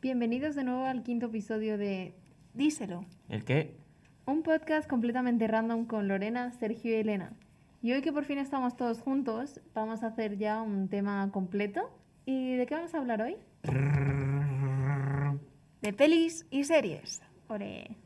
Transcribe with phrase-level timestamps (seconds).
[0.00, 2.14] Bienvenidos de nuevo al quinto episodio de
[2.54, 3.04] Díselo.
[3.28, 3.74] ¿El qué?
[4.26, 7.32] un podcast completamente random con Lorena, Sergio y Elena.
[7.82, 11.90] Y hoy que por fin estamos todos juntos, vamos a hacer ya un tema completo.
[12.26, 13.36] ¿Y de qué vamos a hablar hoy?
[15.82, 17.22] De pelis y series.
[17.48, 17.96] Ore.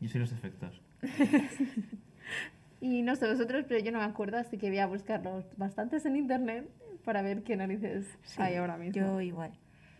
[0.00, 0.82] Yo soy los efectos.
[2.82, 6.04] Y no sé vosotros, pero yo no me acuerdo, así que voy a buscarlos bastantes
[6.04, 6.68] en internet
[7.04, 9.00] para ver qué narices hay ahora mismo.
[9.00, 9.52] Yo igual.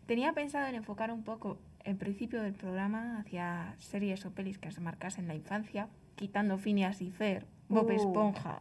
[0.07, 4.71] Tenía pensado en enfocar un poco el principio del programa hacia series o pelis que
[4.71, 7.93] se marcasen la infancia, quitando Phineas y Fer, Bob Uh.
[7.93, 8.61] Esponja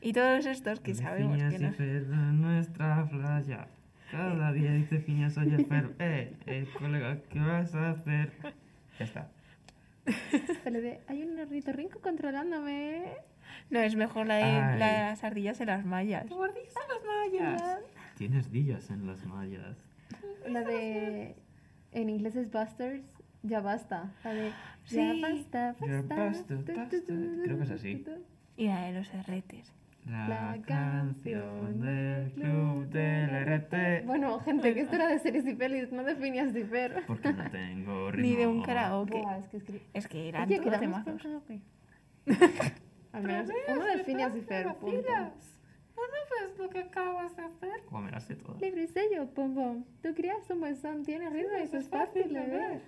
[0.00, 1.72] y todos estos que sabemos que no...
[1.78, 3.66] en nuestra playa.
[4.10, 8.30] Cada día dice Phineas, oye Fer, eh, eh, colega, ¿qué vas a hacer?
[8.98, 9.28] Ya está.
[10.62, 13.14] Pero de, hay un ornitorrinco controlándome.
[13.70, 14.78] No, es mejor la de, Ay.
[14.78, 16.26] la de las ardillas en las mallas.
[16.30, 17.80] La,
[18.16, 19.76] Tienes dillas en las mallas.
[20.48, 21.36] La de...
[21.92, 23.04] En inglés es Busters.
[23.42, 24.12] Ya basta.
[24.24, 24.52] La de...
[24.84, 24.96] Sí.
[24.96, 26.54] Ya basta, Ya basta.
[26.64, 28.04] Creo que es así.
[28.56, 29.72] Y la de los erretes.
[30.06, 34.06] La, La canción del club de del RT.
[34.06, 37.02] Bueno, gente, que esto era de series y pelis, no de Phineas y Fer.
[37.08, 38.28] Porque no tengo ritmo.
[38.30, 39.20] Ni de un karaoke.
[39.20, 41.26] Buah, es que escri- Es que eran Oye, todos temazos.
[43.12, 45.08] Al menos uno de Phineas y Fer, punto.
[45.96, 47.80] Ves lo que acabas de hacer?
[47.88, 48.60] Como me las sé todas.
[48.60, 49.84] Libre y sello, pom pom.
[50.02, 52.80] Tú criaste un buen son, tiene ritmo y eso es fácil de ver.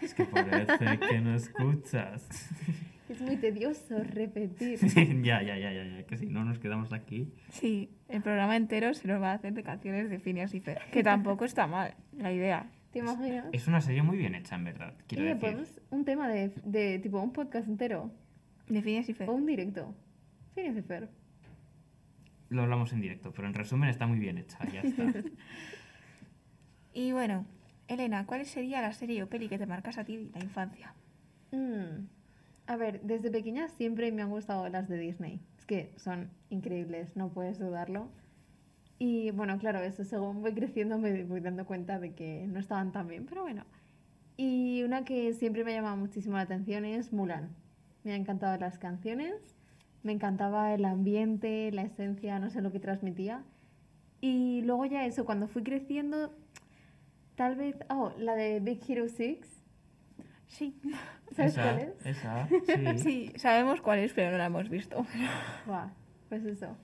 [0.00, 2.26] Es que parece que no escuchas.
[3.06, 4.78] Es muy tedioso repetir.
[5.22, 6.06] ya, ya, ya, ya, ya.
[6.06, 7.30] Que si no nos quedamos aquí.
[7.50, 10.80] Sí, el programa entero se nos va a hacer de canciones de Phineas y Fer.
[10.90, 12.66] Que tampoco está mal la idea.
[12.92, 13.44] ¿Te imaginas?
[13.52, 14.94] Es una serie muy bien hecha, en verdad.
[15.00, 15.40] Y Quiero le decir.
[15.42, 18.10] ponemos un tema de, de tipo un podcast entero
[18.68, 19.28] De Phineas y Fer.
[19.28, 19.94] o un directo.
[20.54, 21.10] Phineas y Fer.
[22.50, 24.58] Lo hablamos en directo, pero en resumen está muy bien hecha.
[24.72, 25.04] Ya está.
[26.96, 27.44] Y bueno,
[27.88, 30.94] Elena, ¿cuál sería la serie o peli que te marcas a ti la infancia?
[31.50, 32.06] Mm.
[32.66, 35.40] A ver, desde pequeña siempre me han gustado las de Disney.
[35.58, 38.08] Es que son increíbles, no puedes dudarlo.
[38.98, 42.92] Y bueno, claro, eso según voy creciendo me voy dando cuenta de que no estaban
[42.92, 43.64] tan bien, pero bueno.
[44.36, 47.50] Y una que siempre me ha llamado muchísimo la atención es Mulan.
[48.04, 49.53] Me han encantado las canciones,
[50.04, 53.42] me encantaba el ambiente, la esencia, no sé lo que transmitía.
[54.20, 56.32] Y luego ya eso, cuando fui creciendo,
[57.34, 57.76] tal vez...
[57.88, 59.38] Oh, la de Big Hero 6.
[60.46, 60.80] Sí.
[61.34, 62.06] ¿Sabes esa, cuál es?
[62.06, 62.98] Esa, sí.
[62.98, 65.04] Sí, sabemos cuál es, pero no la hemos visto.
[65.66, 65.88] Buah,
[66.28, 66.76] pues eso.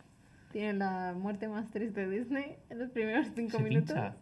[0.50, 3.94] Tiene la muerte más triste de Disney en los primeros cinco Se minutos.
[3.94, 4.16] pincha.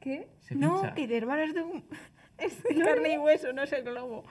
[0.00, 0.28] ¿Qué?
[0.40, 0.94] Se no, pincha.
[0.94, 1.84] que de hermanos de un...
[2.38, 4.24] Es de carne y hueso, no es el globo.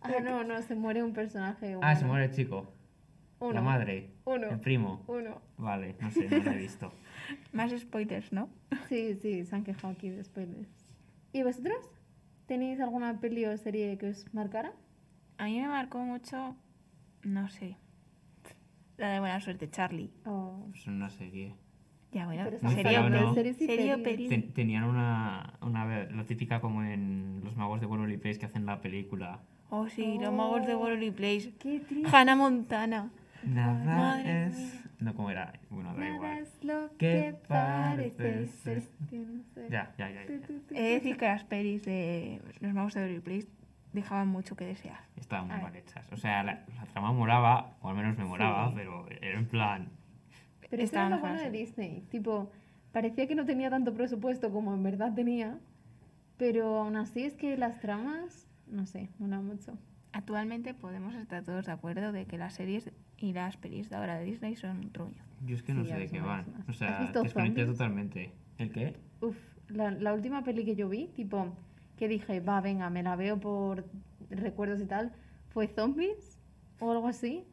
[0.00, 1.76] Ah, no, no, se muere un personaje.
[1.82, 2.06] Ah, se humano.
[2.06, 2.72] muere el chico.
[3.40, 3.52] Uno.
[3.52, 4.10] La madre.
[4.24, 4.48] Uno.
[4.48, 5.04] El primo.
[5.06, 5.40] Uno.
[5.58, 6.92] Vale, no sé, no lo he visto.
[7.52, 8.48] Más spoilers, ¿no?
[8.88, 10.68] Sí, sí, se han quejado aquí de spoilers.
[11.32, 11.76] ¿Y vosotros?
[12.46, 14.72] ¿Tenéis alguna peli o serie que os marcara?
[15.36, 16.56] A mí me marcó mucho,
[17.22, 17.76] no sé,
[18.96, 20.10] la de Buena Suerte, Charlie.
[20.24, 20.66] O...
[20.74, 21.54] Es una serie.
[22.10, 23.34] Ya, bueno, serio, ¿no?
[23.34, 24.02] serio.
[24.02, 26.04] Ten- tenían una, una.
[26.06, 29.40] La típica como en Los Magos de Waverly Place que hacen la película.
[29.68, 30.78] Oh, sí, los magos de Oh.
[30.78, 31.52] Waverly Place.
[31.58, 32.08] ¡Qué triste!
[32.10, 33.10] Hannah Montana.
[33.44, 34.84] Nada Madre es.
[35.00, 35.52] No, ¿cómo era?
[35.70, 36.38] Bueno, da Nada igual.
[36.38, 38.82] es lo ¿Qué que parece parece ser.
[39.70, 40.22] Ya, ya, ya.
[40.22, 43.48] He de decir que las pelis de los magos de Waverly Place
[43.92, 45.00] dejaban mucho que desear.
[45.16, 46.06] Estaban muy mal hechas.
[46.12, 48.74] O sea, la, la trama molaba, o al menos me molaba, Sí.
[48.76, 49.88] pero era en plan.
[50.68, 51.50] Pero eso era lo bueno de.
[51.50, 52.02] Disney.
[52.10, 52.50] Tipo,
[52.92, 55.58] parecía que no tenía tanto presupuesto como en verdad tenía.
[56.36, 59.78] Pero aún así es que las tramas, no sé, mola mucho.
[60.18, 64.18] Actualmente podemos estar todos de acuerdo de que las series y las pelis de ahora
[64.18, 65.22] de Disney son un truño.
[65.46, 66.44] Yo es que no Sí, sé de qué van.
[66.56, 66.66] más.
[66.66, 68.32] O ¿Has sea, visto desconecté totalmente.
[68.58, 68.96] ¿El qué?
[69.20, 69.36] Uf,
[69.68, 71.54] la, la última peli que yo vi, tipo,
[71.96, 73.84] que dije, va, venga, me la veo por
[74.28, 75.12] recuerdos y tal,
[75.50, 76.36] fue Zombies
[76.80, 77.44] o algo así.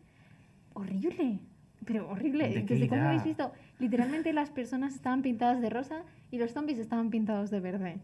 [0.74, 1.42] Horrible,
[1.86, 2.50] pero horrible.
[2.50, 3.52] ¿De sé cómo habéis visto.
[3.78, 8.00] Literalmente las personas estaban pintadas de rosa y los zombies estaban pintados de verde.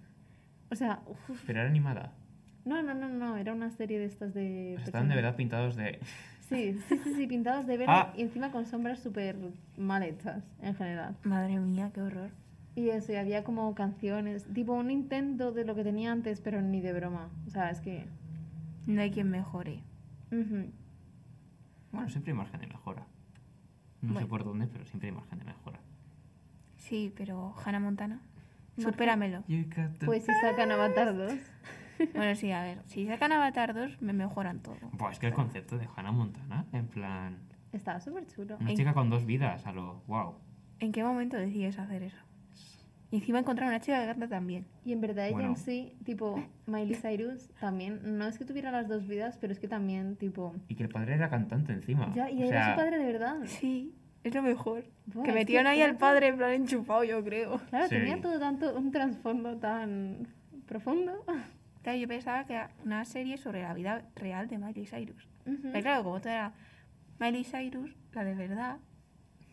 [0.69, 2.13] O sea, uf, Pero era animada.
[2.65, 4.75] No, no, no, no, era una serie de estas de...
[4.75, 5.99] Estaban de verdad pintados de.
[6.49, 8.13] Sí, sí, sí, sí, pintados de verde Ah.
[8.15, 9.37] y encima con sombras súper
[9.77, 11.15] mal hechas en general.
[11.23, 12.29] Madre mía, qué horror.
[12.75, 16.61] Y eso, y había como canciones, tipo un intento de lo que tenía antes, pero
[16.61, 17.29] ni de broma.
[17.47, 18.05] O sea, es que...
[18.85, 19.79] No hay quien mejore.
[20.31, 20.71] ujú.
[21.91, 23.05] Bueno, siempre hay margen de mejora.
[24.01, 24.27] No sé Bueno.
[24.27, 25.79] por dónde, pero siempre hay margen de mejora.
[26.77, 28.19] Sí, pero Hannah Montana.
[28.77, 29.43] Supéramelo.
[30.05, 31.33] Pues si sacan Avatar 2.
[32.15, 32.79] Bueno, sí, a ver.
[32.85, 34.77] Si sacan Avatar 2, me mejoran todo.
[34.93, 37.37] Buah, es que el concepto de Hannah Montana, en plan.
[37.73, 38.57] Estaba súper chulo.
[38.59, 40.01] Una En- chica con dos vidas, a lo.
[40.07, 40.35] ¡Wow!
[40.79, 42.17] ¿En qué momento decides hacer eso?
[43.11, 44.65] Y encima encontraron una chica que canta también.
[44.85, 45.49] Y en verdad ella Bueno.
[45.49, 49.59] en sí, tipo, Miley Cyrus también, no es que tuviera las dos vidas, pero es
[49.59, 50.55] que también, tipo...
[50.69, 52.09] Y que el padre era cantante encima.
[52.15, 53.35] Ya, y o era sea, su padre de verdad.
[53.45, 53.93] Sí,
[54.23, 54.85] es lo mejor.
[55.07, 57.57] Buah, que metieron ahí al padre en plan enchufado, yo creo.
[57.69, 57.95] Claro, Sí.
[57.95, 60.27] tenía todo tanto, un trasfondo tan
[60.65, 61.25] profundo.
[61.83, 65.27] Claro, yo pensaba que era una serie sobre la vida real de Miley Cyrus.
[65.45, 65.69] Ujú.
[65.71, 66.53] Pero claro, como todo era
[67.19, 68.77] Miley Cyrus, la de verdad,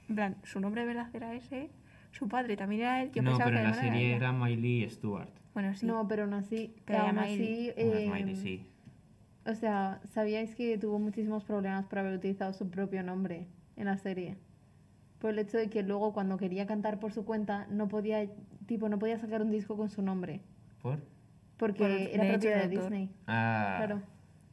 [0.08, 1.70] en plan, su nombre de verdad era ese,
[2.12, 4.14] su padre también era él, yo no, pensaba pero que en la no era serie
[4.16, 5.30] era Miley Stewart.
[5.54, 5.86] Bueno, sí.
[5.86, 7.32] No, pero aún así, Pero aún Miley.
[7.34, 8.66] así, No eh, Miley, sí.
[9.46, 13.46] o sea, ¿sabíais que tuvo muchísimos problemas por haber utilizado su propio nombre
[13.76, 14.36] en la serie?
[15.18, 18.28] Por el hecho de que luego cuando quería cantar por su cuenta no podía,
[18.66, 20.42] tipo, no podía sacar un disco con su nombre,
[20.82, 21.00] ¿Por?
[21.58, 22.68] Porque Por era propiedad de.
[22.68, 23.10] Disney.
[23.26, 24.02] Ah, Claro,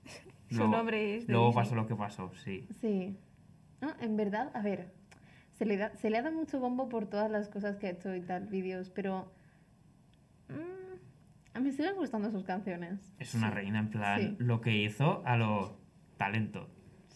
[0.49, 1.63] Su luego- nombre es de Luego Disney.
[1.63, 2.67] pasó lo que pasó, sí.
[2.81, 3.17] sí.
[3.81, 4.91] No, en verdad, a ver,
[5.51, 7.91] se le, da, se le ha dado mucho bombo por todas las cosas que ha
[7.91, 9.31] hecho y tal, vídeos, pero...
[10.49, 13.13] mm, a mí siguen gustando sus canciones.
[13.19, 13.55] Es una Sí.
[13.55, 14.35] reina, en plan, Sí.
[14.39, 15.77] lo que hizo a lo
[16.17, 16.69] talento.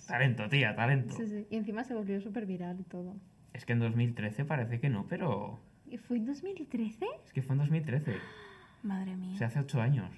[0.08, 1.14] Talento, tía, talento.
[1.16, 1.48] Sí, sí.
[1.50, 3.16] Y encima se volvió súper viral y todo.
[3.54, 7.06] Es que en 2013 parece que no, pero ¿Y fue en 2013?
[7.26, 8.14] es que fue en 2013.
[8.84, 10.10] Madre mía, O sea, hace 8 años.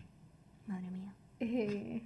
[0.67, 1.13] madre mía.
[1.39, 2.03] Eh,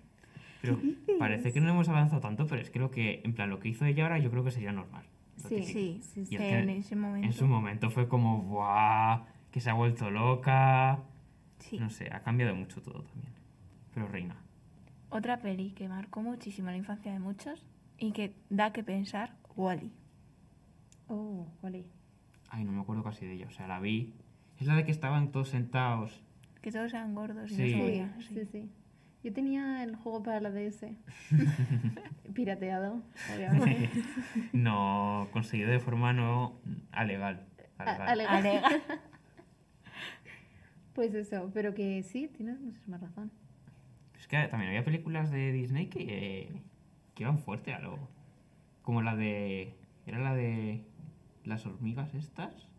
[0.62, 0.80] Pero
[1.20, 3.68] parece que no hemos avanzado tanto, pero es que lo que, en plan, lo que
[3.70, 5.06] hizo ella ahora yo creo que sería normal.
[5.38, 5.64] Sí.
[5.64, 6.36] Sí, sí, sí.
[6.36, 7.28] es en que ese momento.
[7.28, 9.26] En su momento fue como, ¡buah!
[9.52, 11.00] Que se ha vuelto loca.
[11.60, 11.78] Sí.
[11.78, 13.34] No sé, ha cambiado mucho todo también.
[13.94, 14.36] Pero reina.
[15.10, 17.66] Otra peli que marcó muchísimo la infancia de muchos
[18.00, 19.92] y que da que pensar, Wally.
[21.08, 21.86] Oh, vale.
[22.50, 23.48] Ay, no me acuerdo casi de ella.
[23.48, 24.14] O sea, la vi.
[24.60, 26.22] Es la de que estaban todos sentados.
[26.66, 27.62] Que todos eran gordos y Sí.
[27.62, 28.22] no Sí, se movían.
[28.22, 28.70] sí, sí.
[29.24, 30.88] Yo tenía el juego para la DS.
[32.34, 33.04] Pirateado,
[33.36, 33.90] obviamente.
[34.54, 36.60] no conseguido de forma no
[36.92, 37.46] alegal.
[37.78, 38.10] A- alegal.
[38.10, 38.70] alega- Alega.
[40.94, 43.30] Pues eso, pero que sí, tienes muchísima razón.
[44.18, 46.62] Es que también había películas de Disney que,
[47.14, 48.00] que iban fuerte a lo.
[48.82, 49.76] Como la de.
[50.08, 50.86] Era la de.
[51.44, 52.70] Las hormigas estas.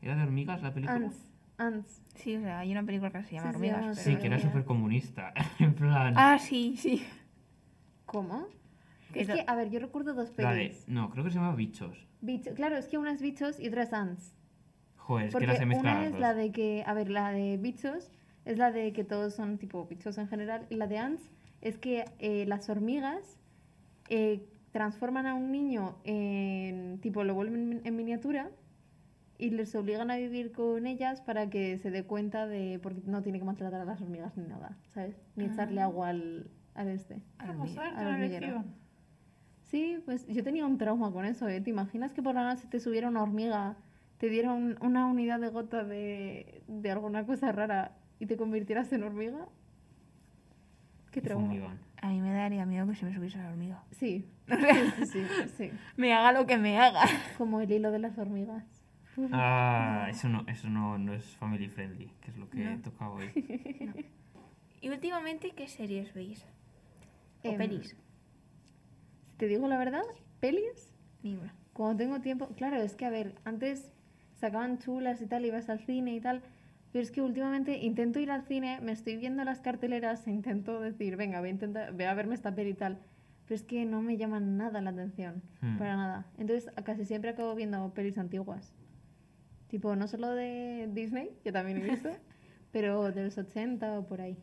[0.00, 0.96] ¿Era de hormigas la película?
[1.06, 1.27] Ants,
[1.58, 2.02] Ants.
[2.14, 3.80] Sí, o sea, hay una película que se llama Sí, Hormigas.
[3.80, 5.32] llama pero- Sí, que era súper comunista.
[5.58, 6.14] en plan.
[6.16, 7.04] Ah, sí, sí.
[8.06, 8.46] ¿Cómo?
[9.14, 10.86] Es que, a ver, yo recuerdo dos pelis.
[10.88, 12.06] No, creo que se llama Bichos.
[12.20, 14.34] Bicho- Claro, es que una es bichos y otra es ants.
[14.96, 17.10] Joder, es Porque que las he mezclado una las es la de que, a ver,
[17.10, 18.10] la de bichos
[18.44, 21.78] es la de que todos son tipo bichos en general y la de ants es
[21.78, 23.38] que eh, las hormigas
[24.10, 28.50] eh, transforman a un niño en tipo lo vuelven en miniatura
[29.38, 33.22] y les obligan a vivir con ellas para que se dé cuenta de porque no
[33.22, 35.16] tiene que maltratar a las hormigas ni nada, ¿sabes?
[35.36, 35.84] Ni echarle Ah.
[35.84, 37.22] agua al, al este.
[37.42, 37.70] Hormigas.
[37.70, 38.64] suerte, al hormiguero.
[39.62, 41.60] Sí, pues yo tenía un trauma con eso, ¿eh?
[41.60, 43.76] ¿Te imaginas que por la noche te subiera una hormiga,
[44.18, 48.92] te diera un- una unidad de gota de, de alguna cosa rara y te convirtieras
[48.92, 49.46] en hormiga?
[51.10, 51.76] Qué trauma.
[52.00, 53.82] A mí me daría miedo que se me subiese la hormiga.
[53.92, 54.54] Sí, sí,
[55.06, 55.70] sí, sí, sí.
[55.96, 57.02] Me haga lo que me haga.
[57.36, 58.64] Como el hilo de las hormigas.
[59.32, 62.80] Ah, eso no, eso no, no es family friendly, que es lo que No.
[62.82, 63.24] toca hoy.
[64.80, 66.44] Y últimamente, ¿qué series veis?
[67.42, 67.96] ¿O Em, pelis?
[69.26, 70.02] Si te digo la verdad,
[70.38, 71.50] pelis, Dime.
[71.72, 72.46] cuando tengo tiempo...
[72.56, 73.90] Claro, es que a ver, antes
[74.36, 76.42] sacaban chulas y tal, ibas al cine y tal,
[76.92, 80.80] pero es que últimamente intento ir al cine, me estoy viendo las carteleras e intento
[80.80, 82.98] decir, venga, voy a, intentar, voy a verme esta peli y tal,
[83.46, 85.76] pero es que no me llaman nada la atención, Hmm.
[85.78, 86.26] para nada.
[86.38, 88.72] Entonces casi siempre acabo viendo pelis antiguas.
[89.68, 92.10] Tipo, no solo de Disney, que también he visto,
[92.72, 94.36] pero de los 80 o por ahí.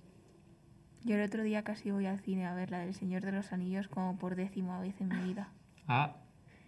[1.04, 3.52] Yo el otro día casi voy al cine a ver la del Señor de los
[3.52, 5.50] Anillos como por décima vez en mi vida.
[5.88, 6.16] Ah,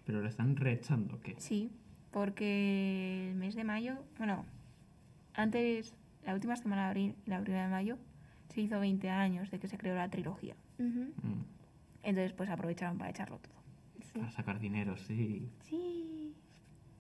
[0.06, 1.36] pero le están reechando, ¿qué?
[1.40, 1.72] Sí,
[2.12, 4.46] porque el mes de mayo, bueno,
[5.34, 5.94] antes,
[6.26, 7.98] la última semana de abril y la primera de mayo,
[8.50, 10.56] se hizo 20 años de que se creó la trilogía.
[10.80, 11.44] Ujú, Mm,
[12.04, 13.54] Entonces, pues aprovecharon para echarlo todo.
[14.02, 14.20] sí.
[14.20, 15.50] Para sacar dinero, sí.
[15.62, 16.17] Sí.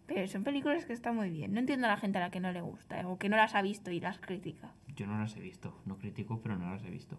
[0.08, 1.54] Pero son películas que están muy bien.
[1.54, 3.54] No entiendo a la gente a la que no le gusta o que no las
[3.56, 4.74] ha visto y las critica.
[4.96, 5.78] Yo no las he visto.
[5.86, 7.18] No critico, pero no las he visto.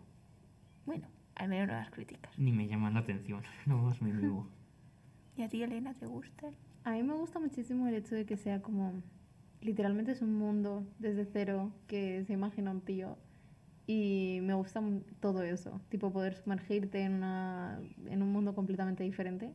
[0.86, 2.36] Bueno, al menos no las criticas.
[2.38, 3.42] Ni me llaman la atención.
[3.66, 4.48] No más me niego.
[5.36, 6.54] ¿Y a ti, Elena, te gustan?
[6.84, 9.02] A mí me gusta muchísimo el hecho de que sea como,
[9.60, 13.18] literalmente es un mundo desde cero que se imagina un tío.
[13.86, 14.82] Y me gusta
[15.20, 19.52] todo eso, tipo poder sumergirte en, una, en un mundo completamente diferente.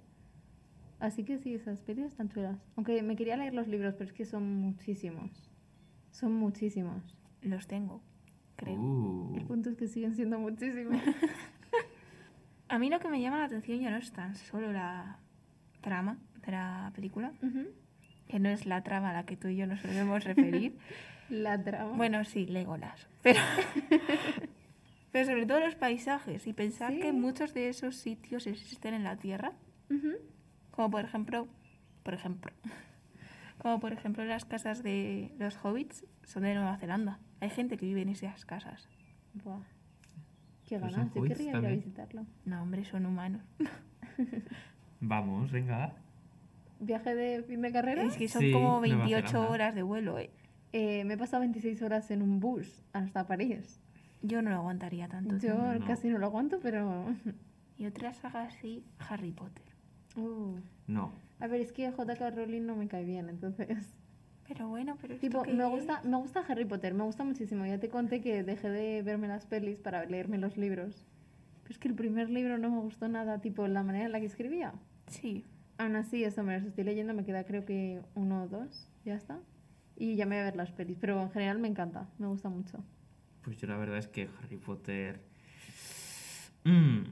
[1.00, 2.58] Así que sí, esas pelis están chulas.
[2.76, 5.32] Aunque me quería leer los libros, pero es que son muchísimos.
[6.12, 7.18] Son muchísimos.
[7.42, 8.02] Los tengo,
[8.56, 8.80] creo.
[8.80, 11.02] Uh, El punto es que siguen siendo muchísimos.
[12.70, 15.20] A mí lo que me llama la atención ya no es tan solo la
[15.82, 17.68] trama de la película, Ujú.
[18.28, 20.78] que no es la trama a la que tú y yo nos solemos referir.
[21.30, 21.96] La trama.
[21.96, 23.08] bueno, sí, Legolas.
[23.22, 23.40] Pero,
[25.12, 27.00] pero sobre todo los paisajes y pensar Sí.
[27.00, 29.54] que muchos de esos sitios existen en la Tierra.
[29.90, 30.12] Ujú.
[30.76, 31.48] Como por ejemplo,
[32.04, 32.52] por ejemplo,
[33.60, 37.20] como por ejemplo las casas de los hobbits son de Nueva Zelanda.
[37.40, 38.88] Hay gente que vive en esas casas.
[39.34, 39.60] Buah.
[40.68, 42.26] Qué Pero ganas, yo querría ir a visitarlo.
[42.46, 43.42] No, hombre, son humanos.
[45.02, 45.94] Vamos, venga.
[46.80, 48.04] Viaje de fin de carrera.
[48.04, 49.50] Es que son Sí, como Nueva 28 Zelanda.
[49.52, 50.18] horas de vuelo.
[50.20, 50.30] ¿eh?
[50.72, 53.82] Eh, me he pasado 26 horas en un bus hasta París.
[54.22, 55.38] Yo no lo aguantaría tanto.
[55.38, 55.86] Yo No.
[55.86, 57.14] casi no lo aguanto, pero...
[57.78, 59.66] Y otra saga así, Harry Potter.
[60.16, 60.56] Uh.
[60.88, 61.12] No.
[61.40, 62.30] A ver, es que J.K.
[62.32, 63.68] Rowling no me cae bien, entonces...
[64.48, 65.70] Pero bueno, pero esto Tipo, qué me es?
[65.70, 67.66] gusta, me gusta Harry Potter, me gusta muchísimo.
[67.66, 71.06] Ya te conté que dejé de verme las pelis para leerme los libros.
[71.64, 74.20] Pero es que el primer libro no me gustó nada, tipo, la manera en la
[74.20, 74.74] que escribía.
[75.08, 75.46] Sí.
[75.78, 79.16] Aún así, eso me los estoy leyendo, me queda creo que uno o dos, ya
[79.16, 79.40] está.
[79.96, 82.50] Y ya me voy a ver las pelis, pero en general me encanta, me gusta
[82.50, 82.84] mucho.
[83.44, 85.22] Pues yo la verdad es que Harry Potter.
[86.66, 87.04] Mm,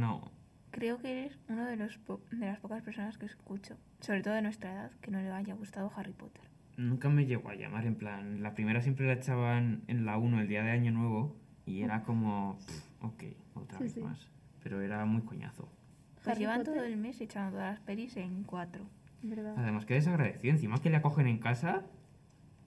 [0.00, 0.30] no.
[0.70, 4.34] Creo que eres uno de, los po- de las pocas personas que escucho, sobre todo
[4.34, 6.42] de nuestra edad, que no le haya gustado Harry Potter.
[6.76, 7.86] Nunca me llegó a llamar.
[7.86, 11.36] En plan, la primera siempre la echaban en la 1 el día de Año Nuevo.
[11.66, 12.56] Y era como.
[12.58, 13.22] pff, ok,
[13.54, 14.00] otra Sí, vez sí.
[14.00, 14.28] más.
[14.62, 15.68] Pero era muy coñazo.
[16.14, 16.74] Pues Harry llevan Potter.
[16.74, 18.84] todo el mes echando todas las pelis en cuatro.
[19.22, 19.54] ¿Verdad?
[19.56, 20.52] Además, que desagradecido.
[20.52, 21.82] Encima que le acogen en casa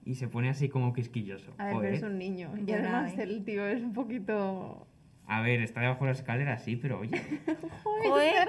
[0.04, 1.54] y se pone así como quisquilloso.
[1.58, 1.94] A ver, Joder.
[1.94, 2.50] es un niño.
[2.66, 4.86] Y además el tío es un poquito...
[5.26, 7.20] A ver, está debajo de la escalera, sí, pero oye.
[7.84, 8.48] ¡Joder!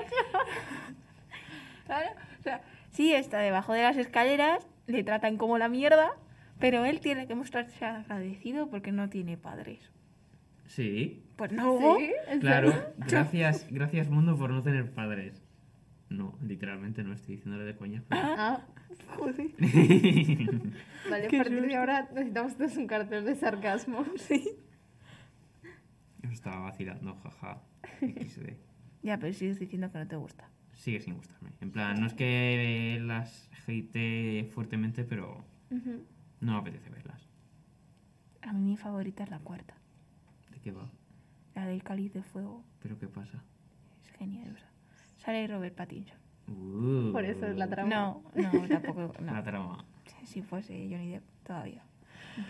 [1.86, 2.62] Claro, o sea,
[2.92, 6.12] sí está debajo de las escaleras, le tratan como la mierda,
[6.60, 9.80] pero él tiene que mostrarse agradecido porque no tiene padres.
[10.68, 11.78] Sí, Pues no.
[11.98, 12.12] ¿Sí?
[12.30, 12.74] ¿En claro.
[12.98, 15.42] Gracias, gracias mundo por no tener padres.
[16.10, 18.04] No, literalmente no estoy diciéndole de coña.
[18.08, 18.62] pero- Ah,
[19.18, 19.48] Joder.
[21.10, 24.06] vale, a partir de ahora necesitamos todos un cartel de sarcasmo.
[24.18, 24.52] Sí.
[26.24, 27.62] Os estaba vacilando, jaja.
[28.02, 28.54] XD.
[29.02, 30.50] Ya, pero sigues diciendo que no te gusta.
[30.74, 31.52] Sigue sin gustarme.
[31.62, 37.28] En plan, no es que las hate fuertemente, pero no me apetece verlas.
[38.42, 39.76] A mí mi favorita es la cuarta,
[40.52, 40.90] ¿De qué va?
[41.56, 42.64] la del cáliz de fuego.
[42.82, 43.44] ¿Pero qué pasa?
[44.04, 44.58] Es genial.
[45.18, 46.18] Sale Robert Pattinson.
[46.48, 47.90] Uh, Por eso es la trama.
[47.90, 49.14] No, no, tampoco.
[49.22, 49.32] No.
[49.34, 49.86] La trama.
[50.26, 51.84] Si fuese Johnny Depp todavía.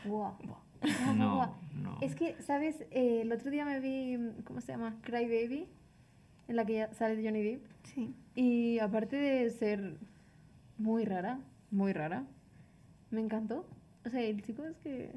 [0.06, 0.32] Buah.
[0.44, 0.60] Buah.
[0.84, 1.98] Buah, No, no.
[2.02, 2.82] Es que, ¿sabes?
[2.92, 4.96] Eh, el otro día me vi, ¿cómo se llama?
[5.02, 5.68] Cry Baby,
[6.48, 7.66] en la que ya sale Johnny Depp.
[7.84, 8.13] Sí.
[8.36, 9.98] Y aparte de ser
[10.78, 11.40] muy rara,
[11.72, 12.25] muy rara,
[13.12, 13.66] me encantó.
[14.06, 15.13] O sea, el chico es que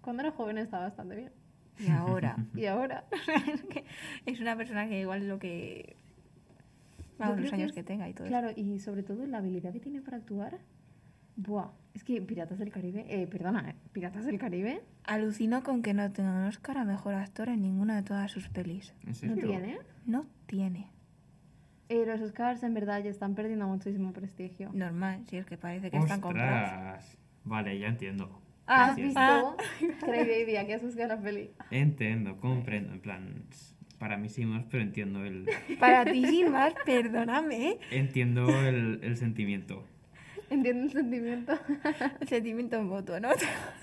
[0.00, 1.32] cuando era joven estaba bastante bien.
[1.78, 2.36] Y ahora.
[2.54, 3.04] Y ahora,
[4.26, 5.96] es, una persona que igual es lo que.
[7.18, 9.72] Vamos, los que años es- que tenga y todo claro, y sobre todo la habilidad
[9.72, 10.58] que tiene para actuar.
[11.36, 14.82] Buah, es que Piratas del Caribe, eh, perdona, eh, Piratas del Caribe.
[15.04, 18.48] Alucino con que no tenga un Oscar a mejor actor en ninguna de todas sus
[18.48, 18.94] pelis.
[19.06, 19.78] ¿En no tiene.
[20.06, 20.88] No tiene.
[21.88, 24.70] Eh, los Oscars en verdad ya están perdiendo muchísimo prestigio.
[24.72, 26.72] Normal, si es que parece que están comprados.
[26.72, 27.18] Ostras.
[27.44, 28.40] Vale, ya entiendo.
[28.66, 29.56] Ah, ¿Has visto?
[30.06, 31.50] Cry Baby, ¿a qué has buscado la peli?
[31.70, 32.94] Entiendo, comprendo.
[32.94, 33.44] En plan,
[33.98, 35.46] para mí sí más, pero entiendo el,
[35.78, 37.78] Para ti sin más, perdóname.
[37.90, 39.84] entiendo el, el sentimiento.
[40.52, 41.58] Entiendo el sentimiento.
[42.20, 43.30] El sentimiento mutuo, ¿no?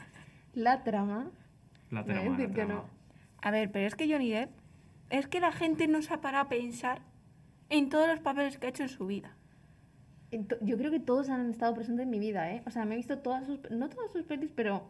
[0.53, 1.31] La trama.
[1.89, 2.73] La trama, la que trama.
[2.73, 2.85] no.
[3.41, 4.51] A ver, pero es que Johnny Depp.
[5.09, 7.01] Es que la gente no se ha parado a pensar
[7.69, 9.35] en todos los papeles que ha hecho en su vida.
[10.61, 12.61] Yo creo que todos han estado presentes en mi vida, ¿eh?
[12.67, 13.59] O sea, me he visto todas sus...
[13.71, 14.87] No todas sus pelis, pero...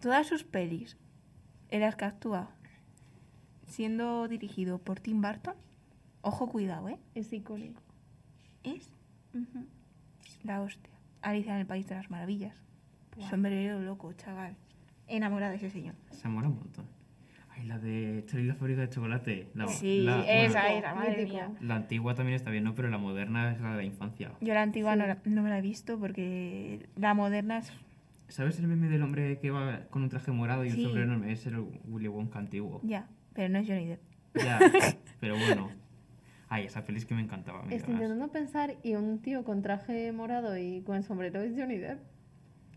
[0.00, 0.98] Todas sus pelis
[1.70, 2.50] en las que actúa
[3.66, 5.54] siendo dirigido por Tim Burton,
[6.20, 6.98] ojo, cuidado, ¿eh?
[7.14, 7.80] Es icónico.
[8.62, 8.90] Es
[9.32, 9.66] Ujú.
[10.46, 10.92] La hostia.
[11.22, 12.54] Alicia en el País de las Maravillas.
[13.16, 13.30] Buah.
[13.30, 14.56] Sombrero loco, chaval.
[15.08, 15.94] Enamorada de ese señor.
[16.10, 16.86] Se mola un montón.
[17.50, 19.48] Ay, la de Charlie la fábrica de chocolate.
[19.54, 21.50] La, Sí, la- esa, bueno, esa, madre mía.
[21.60, 22.74] La antigua también está bien, ¿no?
[22.74, 24.32] Pero la moderna es la de la infancia.
[24.40, 24.98] Yo la antigua Sí.
[24.98, 27.72] no, la- no me la he visto porque la moderna es...
[28.28, 30.78] ¿Sabes el meme del hombre que va con un traje morado y Sí.
[30.80, 31.32] un sombrero enorme?
[31.32, 32.80] Es el Willy Wonka antiguo.
[32.82, 34.00] Ya, pero no es Johnny Depp.
[34.34, 34.58] Ya,
[35.20, 35.70] pero bueno.
[36.48, 37.62] Ay, esa peli es que me encantaba.
[37.62, 41.78] me Estoy intentando pensar y un tío con traje morado y con sombrero es Johnny
[41.78, 41.98] Depp.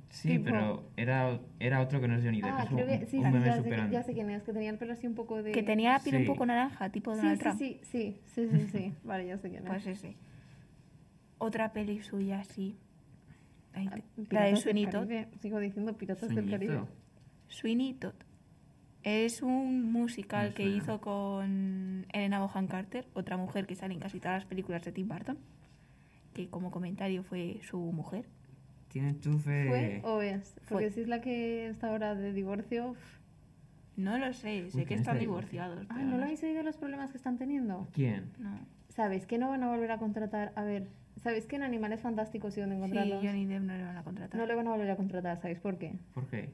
[0.09, 2.51] Sí, tipo- pero era, era otro que no es Johnny Depp.
[2.51, 4.41] Ah, es un, creo que sí, un sí, meme ya sé, ya sé quién es,
[4.41, 5.51] que tenía el pelo así un poco de...
[5.51, 6.27] Que tenía la piel un Sí.
[6.27, 7.59] poco naranja, tipo Sí, Donald sí, Trump.
[7.59, 8.93] sí, sí, sí, sí, sí.
[9.03, 9.69] Vale, ya sé quién es.
[9.69, 10.15] Pues ese.
[11.37, 12.75] Otra peli suya, sí.
[13.73, 13.95] Ay, Ah,
[14.27, 14.85] te- la de.
[14.89, 15.27] Caribe.
[15.41, 16.49] Sigo diciendo Piratas del.
[16.49, 16.81] Caribe.
[17.47, 18.15] Sweeney Todd.
[19.03, 24.19] Es un musical que hizo con Elena Bohan Carter, otra mujer que sale en casi
[24.19, 25.37] todas las películas de Tim Burton,
[26.33, 28.25] que como comentario fue su mujer.
[28.89, 29.67] Tiene enchufe.
[29.67, 30.53] ¿Fue o es?
[30.67, 30.91] Porque Fue.
[30.91, 32.95] si es la que está ahora de divorcio...
[33.95, 35.71] No lo sé, sé Uy, que ¿quién están está divorciado?
[35.73, 35.87] divorciados.
[35.91, 37.87] Ay, pero ¿no lo habéis oído los problemas que están teniendo?
[37.93, 38.31] ¿Quién?
[38.39, 38.57] No.
[38.89, 40.53] ¿Sabéis que no van a volver a contratar?
[40.55, 40.87] A ver,
[41.17, 43.23] ¿sabéis que en Animales Fantásticos y donde Sí, encontrarlos?
[43.23, 44.39] Johnny Depp no le van a contratar.
[44.39, 45.93] No le van a volver a contratar, ¿sabéis por qué?
[46.13, 46.49] ¿Por qué?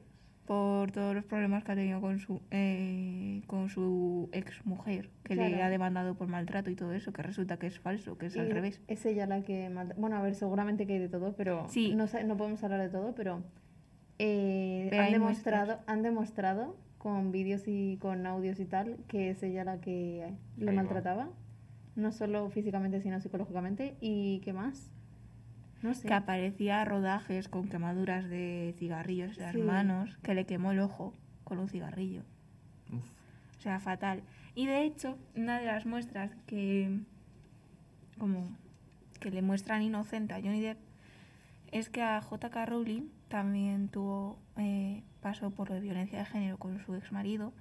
[0.46, 5.34] Por todos los problemas que ha tenido con su, eh, con su ex mujer, que
[5.34, 8.36] le ha demandado por maltrato y todo eso, que resulta que es falso, que es
[8.36, 8.80] al revés.
[8.86, 9.68] Es ella la que...
[9.70, 11.94] maltra- Bueno, a ver, seguramente que hay de todo, pero Sí.
[11.96, 13.42] no, no podemos hablar de todo, pero,
[14.18, 19.42] eh, Pero han, demostrado, han demostrado con vídeos y con audios y tal que es
[19.42, 21.28] ella la que le maltrataba.
[21.96, 23.96] No solo físicamente, sino psicológicamente.
[24.00, 24.90] ¿Y qué más?
[25.82, 26.08] No sé.
[26.08, 29.60] Que aparecía a rodajes con quemaduras de cigarrillos en las Sí.
[29.62, 31.12] manos, que le quemó el ojo
[31.44, 32.22] con un cigarrillo.
[32.92, 33.04] Uf.
[33.58, 34.22] O sea, fatal.
[34.54, 36.98] Y de hecho, una de las muestras que
[38.18, 38.48] como
[39.20, 40.78] que le muestran inocente a Johnny Depp
[41.72, 42.64] es que a J.K.
[42.66, 47.52] Rowling también tuvo eh, pasó por lo de violencia de género con su ex marido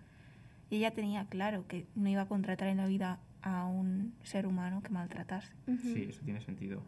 [0.70, 4.48] y ella tenía claro que no iba a contratar en la vida a un ser
[4.48, 5.54] humano que maltratase.
[5.82, 6.82] Sí, eso tiene sentido.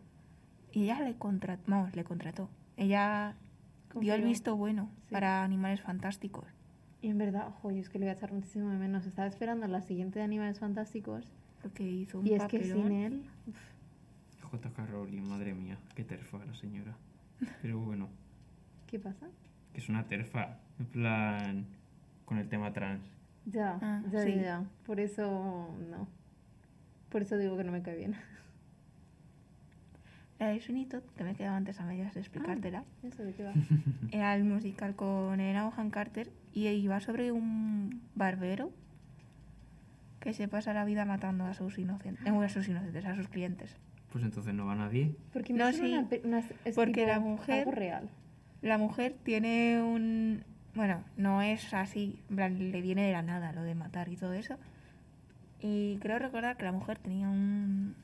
[0.78, 2.50] Y ella le contrató, vamos, le contrató.
[2.76, 3.34] Ella
[4.00, 5.14] dio el visto bueno Sí.
[5.14, 6.46] para animales fantásticos.
[7.02, 9.06] Y en verdad, ojo, yo es que le voy a echar muchísimo de menos.
[9.08, 11.32] Estaba esperando la siguiente de Animales Fantásticos.
[11.64, 12.84] Porque hizo un Y es que papelón.
[12.84, 13.24] sin él...
[13.48, 14.86] uf, J.K.
[14.86, 16.96] Rowling, madre mía, qué terfa la señora.
[17.64, 18.08] Pero bueno,
[18.88, 19.26] ¿Qué pasa?
[19.74, 20.58] que es una terfa.
[20.80, 21.66] En plan,
[22.26, 23.04] con el tema trans.
[23.48, 24.36] Ya, Ah, ya, sí.
[24.36, 24.64] ya, ya.
[24.86, 26.08] Por eso no.
[27.10, 28.16] Por eso digo que no me cae bien.
[30.40, 33.44] La de Sweeney Todd, que me quedaba antes a medias de explicártela, ¿Eso de qué
[33.44, 33.54] va?
[34.12, 38.72] era el musical con Elena Carter y iba sobre un barbero
[40.20, 43.28] que se pasa la vida matando a sus inocentes, eh, a sus inocentes, a sus
[43.30, 43.78] clientes.
[44.12, 45.16] Pues entonces no va nadie.
[45.34, 48.10] Porque No, sí, una una- es porque tipo la mujer- Algo real.
[48.62, 50.44] La mujer tiene un...
[50.74, 54.58] Bueno, no es así, le viene de la nada lo de matar y todo eso.
[55.62, 57.96] Y creo recordar que la mujer tenía un...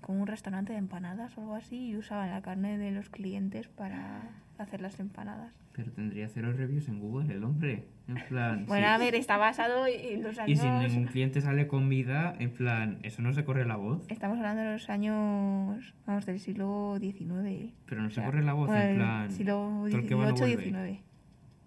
[0.00, 3.68] como un restaurante de empanadas o algo así y usaba la carne de los clientes
[3.68, 4.22] para
[4.58, 5.52] hacer las empanadas.
[5.72, 7.84] Pero tendría cero reviews en Google el hombre.
[8.08, 8.64] En plan.
[8.68, 8.92] Bueno, sí.
[8.92, 10.58] a ver, está basado en los Y años...
[10.60, 14.04] si ningún cliente sale con vida, en plan, eso no se corre la voz.
[14.10, 17.72] Estamos hablando de los años, vamos, del siglo XIX.
[17.86, 19.30] Pero no O se sea, corre la voz, bueno, en plan.
[19.30, 19.86] Siglo.
[19.88, 21.00] XIX.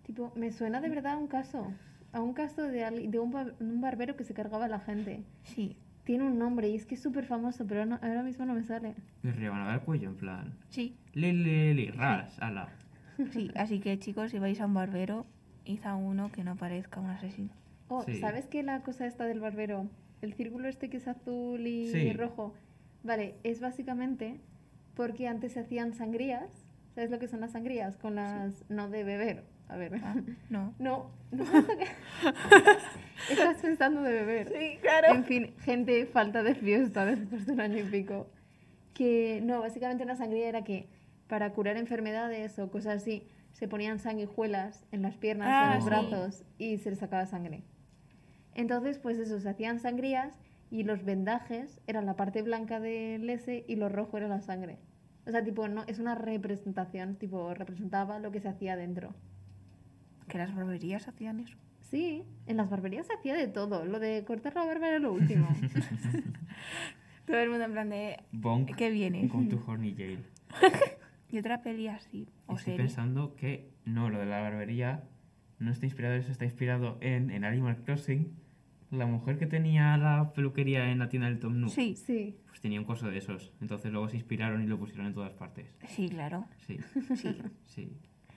[0.06, 1.72] Tipo, me suena de verdad a un caso.
[2.12, 5.24] A un caso de, de un, bar- un barbero que se cargaba a la gente.
[5.44, 8.54] Sí, Tiene un nombre y es que es súper famoso, pero no- ahora mismo no
[8.54, 8.94] me sale.
[9.22, 10.54] Le rebanaba el cuello, en plan.
[10.70, 12.70] sí, Lili, li, ras, ala.
[13.32, 13.50] sí.
[13.56, 15.26] Así que chicos, si vais a un barbero,
[15.66, 17.50] id a uno que no parezca un asesino.
[17.88, 18.16] Oh, Sí.
[18.20, 19.88] ¿sabes que la cosa esta del barbero?
[20.22, 22.12] El círculo este que es azul y Sí.
[22.14, 22.54] rojo.
[23.04, 24.40] Vale, es básicamente
[24.96, 26.66] porque antes se hacían sangrías.
[26.96, 27.98] ¿Sabes lo que son las sangrías?
[27.98, 28.64] Con las...
[28.70, 29.44] No de beber.
[29.70, 29.94] A ver.
[30.04, 30.16] Ah,
[30.50, 30.74] no.
[30.80, 31.44] No, no.
[33.30, 34.50] Estás pensando de beber.
[34.50, 35.14] Sí, claro.
[35.16, 38.28] En fin, gente, falta de fiesta después de un año y pico.
[38.94, 40.88] Que no, básicamente una sangría era que
[41.28, 45.76] para curar enfermedades o cosas así, se ponían sanguijuelas en las piernas o Ah, en
[45.76, 45.90] los sí.
[45.90, 47.64] brazos y se les sacaba sangre.
[48.56, 50.38] Entonces, pues eso, se hacían sangrías
[50.70, 54.78] y los vendajes eran la parte blanca del ese y lo rojo era la sangre.
[55.26, 59.14] O sea, tipo, no, es una representación, tipo, representaba lo que se hacía dentro.
[60.28, 61.58] Que las barberías hacían eso.
[61.82, 63.86] Sí, en las barberías se hacía de todo.
[63.86, 65.48] Lo de cortar la barba era lo último.
[67.26, 68.18] Todo el mundo en plan de...
[68.32, 68.76] Bonk.
[68.76, 69.28] ¿Qué viene?
[69.30, 70.20] Con tu horny jail.
[71.32, 72.78] Y otra peli así, o Estoy serie.
[72.86, 75.04] pensando que no, lo de la barbería
[75.58, 78.32] no está inspirado, eso está inspirado en, en Animal Crossing.
[78.92, 82.62] La mujer que tenía la peluquería en la tienda del Tom Nook, Sí, Sí, pues
[82.62, 83.52] tenía un coso de esos.
[83.62, 85.76] Entonces luego se inspiraron y lo pusieron en todas partes.
[85.88, 86.46] sí, claro.
[86.68, 86.78] Sí,
[87.16, 87.36] Sí.
[87.66, 87.92] sí.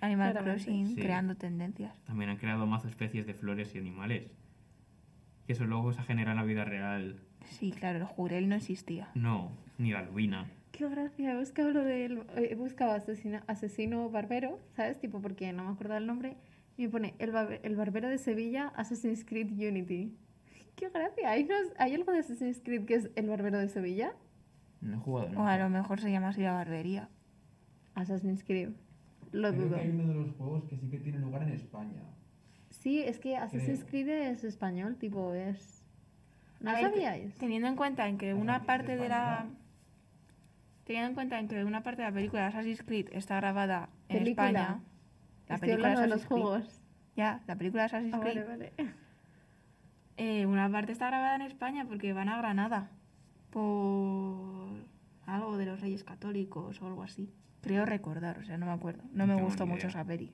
[0.07, 0.65] Animal Claramente.
[0.65, 1.01] Crossing Sí.
[1.01, 1.97] creando tendencias.
[2.05, 4.31] También han creado mazo especies de flores y animales.
[5.47, 7.21] Que eso luego se genera en la vida real.
[7.45, 9.09] Sí, claro, el jurel no existía.
[9.15, 10.47] No, ni la albina.
[10.73, 11.33] qué gracia.
[11.33, 12.23] He buscado lo del.
[12.37, 14.99] He buscado asesino, asesino barbero, ¿sabes?
[15.01, 16.37] Tipo, porque no me acuerdo el nombre.
[16.77, 20.15] Y me pone el, barbe- el barbero de Sevilla, Assassin's Creed Unity.
[20.75, 21.31] Qué gracia.
[21.31, 24.13] ¿Hay, unos- ¿Hay algo de Assassin's Creed que es el barbero de Sevilla?
[24.83, 27.09] No he jugado O a lo mejor se llama así la barbería.
[27.95, 28.71] Assassin's Creed.
[29.33, 29.75] Lo Creo dudo.
[29.77, 32.03] que hay uno de los juegos que sí que tiene lugar en España.
[32.71, 33.85] Sí, es que Assassin's.
[33.85, 35.85] Creed es español, tipo, es.
[36.61, 37.35] ¿No A ver, sabíais?
[37.37, 39.47] Teniendo en cuenta en que una parte de la...
[40.85, 43.89] Teniendo en cuenta en que una parte de la película de Assassin's Creed está grabada
[44.09, 44.49] en Película.
[44.49, 44.81] España.
[45.49, 46.43] La Estoy película hablando de los Assassin's Creed.
[46.43, 46.81] juegos.
[47.17, 48.47] Ya, la película de Assassin's Ah, Creed.
[48.47, 48.95] vale, vale.
[50.19, 52.91] Eh, una parte está grabada en España porque van a Granada
[53.51, 54.71] por
[55.27, 57.31] algo de los Reyes Católicos o algo así.
[57.67, 59.03] Creo recordar, o sea, no me acuerdo.
[59.13, 60.33] No, No me gustó mucho esa peli.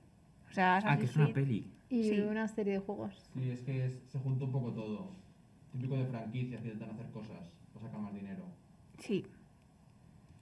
[0.50, 1.66] O sea, Ah, que es una peli.
[1.88, 2.20] Y Sí.
[2.20, 3.30] una serie de juegos.
[3.32, 5.12] Sí, es que es- se junta un poco todo.
[5.72, 8.44] Típico de franquicias que intentan hacer cosas para sacar más dinero.
[8.98, 9.24] Sí.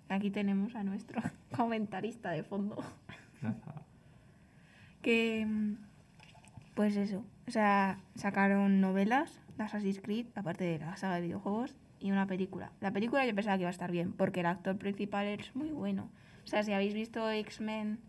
[0.09, 1.21] Aquí tenemos a nuestro
[1.57, 2.77] comentarista de fondo.
[5.03, 5.47] Que.
[5.47, 5.75] mm,
[6.75, 7.25] Pues eso.
[7.47, 12.27] O sea, sacaron novelas de Assassin's Creed, aparte de la saga de videojuegos, y una
[12.27, 12.71] película.
[12.81, 15.71] La película yo pensaba que iba a estar bien, porque el actor principal es muy
[15.71, 16.09] bueno.
[16.51, 18.01] O sea, si habéis visto X-Men,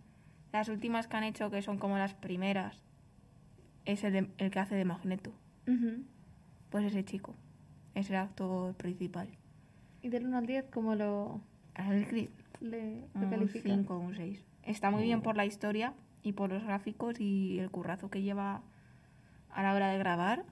[0.52, 2.82] las últimas que han hecho, que son como las primeras,
[3.86, 5.32] es el, de- el que hace de Magneto.
[6.72, 7.36] Pues ese chico.
[7.94, 9.28] Es el actor principal.
[10.02, 11.40] Y del 1 al 10, ¿cómo lo,
[11.76, 12.30] Creed.
[12.62, 13.72] le, lo Un calificas?
[13.72, 14.44] 5 o un 6.
[14.64, 18.64] Está muy bien por la historia y por los gráficos y el currazo que lleva
[19.52, 20.46] a la hora de grabar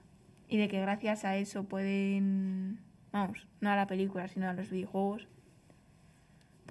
[0.48, 2.78] y de que gracias a eso pueden,
[3.10, 5.26] vamos, no a la película, sino a los videojuegos,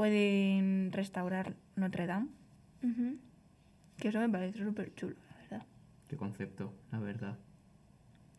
[0.09, 2.29] pueden restaurar Notre Dame,
[2.81, 3.17] Ujú.
[3.97, 5.67] que eso me parece súper chulo, la verdad.
[6.07, 7.38] Qué concepto, la verdad.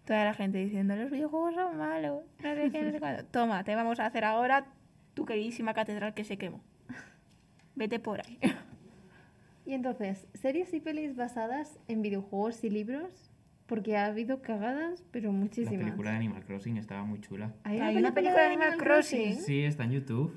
[0.06, 3.24] Toda la gente diciendo, los videojuegos son malos, no sé qué, no sé cuándo.
[3.30, 4.68] Toma, te vamos a hacer ahora
[5.12, 6.62] tu queridísima catedral que se quemó.
[7.76, 8.38] Vete por ahí.
[9.66, 13.30] Y entonces, series y pelis basadas en videojuegos y libros,
[13.66, 15.84] porque ha habido cagadas, pero La muchísimas.
[15.84, 17.52] película de Animal Crossing estaba muy chula.
[17.62, 19.34] ¿Hay, Hay una película de Animal Crossing.
[19.36, 20.32] Sí, está en YouTube.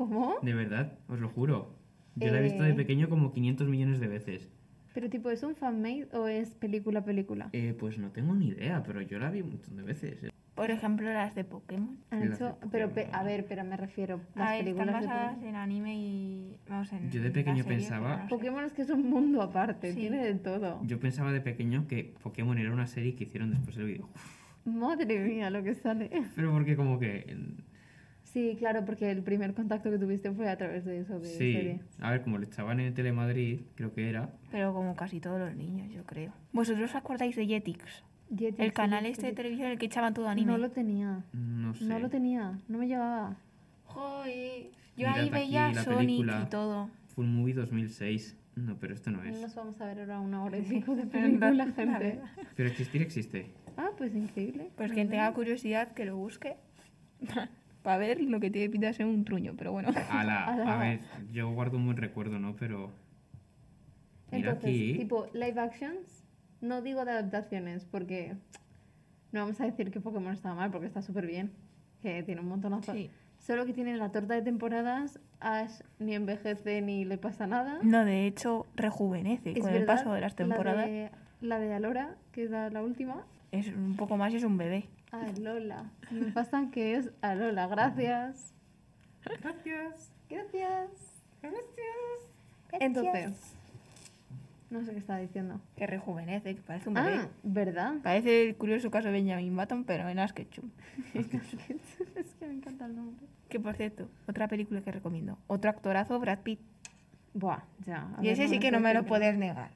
[0.00, 0.36] ¿Cómo?
[0.40, 1.74] De verdad, os lo juro.
[2.16, 2.74] Yo la he visto de Eh.
[2.74, 4.48] pequeño como 500 millones de veces.
[4.94, 7.50] Pero tipo, ¿es un fanmade o es película película?
[7.52, 10.22] Eh, pues no tengo ni idea, pero yo la vi un montón de veces.
[10.24, 10.30] eh.
[10.54, 11.98] Por ejemplo, las de Pokémon.
[12.10, 14.60] Han Sí, las hecho, de pero pe- a ver, pero me refiero las A ver,
[14.60, 16.56] están películas de basadas en anime y.
[16.66, 17.10] Vamos, en.
[17.10, 18.28] Yo de pequeño serie, pensaba- no.
[18.28, 19.98] Pokémon es que es un mundo aparte, Sí.
[20.00, 20.80] tiene de todo.
[20.86, 24.18] Yo pensaba de pequeño que Pokémon era una serie que hicieron después del videojuego.
[24.64, 26.10] Madre mía, lo que sale.
[26.34, 27.36] Pero porque como que...
[28.32, 31.52] Sí, claro, porque el primer contacto que tuviste fue a través de eso, de Sí,
[31.52, 31.80] serie.
[32.00, 34.30] a ver, como lo echaban en Telemadrid, creo que era.
[34.52, 36.32] Pero como casi todos los niños, yo creo.
[36.52, 38.04] ¿Vosotros os acordáis de Jetix?
[38.30, 40.46] Jetix, El sí, canal sí, este de televisión en el que echaban todo anime.
[40.52, 41.84] No lo tenía, No sé.
[41.84, 43.36] no lo tenía, no me llevaba.
[43.86, 44.66] Joder.
[44.96, 46.88] Yo Mirad ahí veía Sonic y todo.
[47.14, 48.36] Full Movie 2006.
[48.56, 49.40] No, pero esto no No es.
[49.40, 52.20] nos vamos a ver ahora una hora y pico de película, la gente.
[52.56, 53.46] Pero existir existe.
[53.76, 54.70] Ah, pues increíble.
[54.76, 56.56] Pues quien tenga curiosidad que lo busque.
[57.82, 59.88] Para ver lo que tiene pinta de ser un truño, pero bueno.
[60.10, 60.74] Ala, Ala.
[60.74, 61.00] a ver,
[61.32, 62.54] yo guardo un buen recuerdo, ¿no?
[62.56, 62.90] Pero...
[64.30, 64.94] Mira Entonces, aquí.
[64.98, 66.24] tipo, live actions,
[66.60, 68.36] no digo de adaptaciones, porque
[69.32, 71.50] no vamos a decir que Pokémon está mal, porque está súper bien,
[72.00, 72.92] que tiene un montonazo.
[72.92, 73.10] Sí.
[73.38, 77.78] Solo que tienen la torta de temporadas, Ash ni envejece ni le pasa nada.
[77.82, 80.86] No, de hecho, rejuvenece Es con el verdad, paso de las temporadas.
[80.86, 83.24] La de, la de Alora, que es la, la última.
[83.52, 84.88] Es un poco más y es un bebé.
[85.10, 85.90] Alola.
[86.10, 87.66] Me pasan que es Alola.
[87.66, 88.54] Gracias.
[89.24, 90.12] Gracias.
[90.28, 90.90] Gracias.
[92.72, 93.56] Entonces,
[94.70, 95.60] no sé qué estaba diciendo.
[95.76, 97.16] Que rejuvenece, que parece un bebé.
[97.22, 97.94] Ah, ¿verdad?
[98.04, 100.70] Parece el curioso caso de Benjamin Button, pero en Ash Ketchum.
[101.14, 103.26] es que me encanta el nombre.
[103.48, 105.38] Que por cierto, otra película que recomiendo.
[105.48, 106.60] Otro actorazo, Brad Pitt.
[107.34, 108.08] Buah, ya.
[108.22, 109.72] Y ese sí que no me lo puedo puedes negar.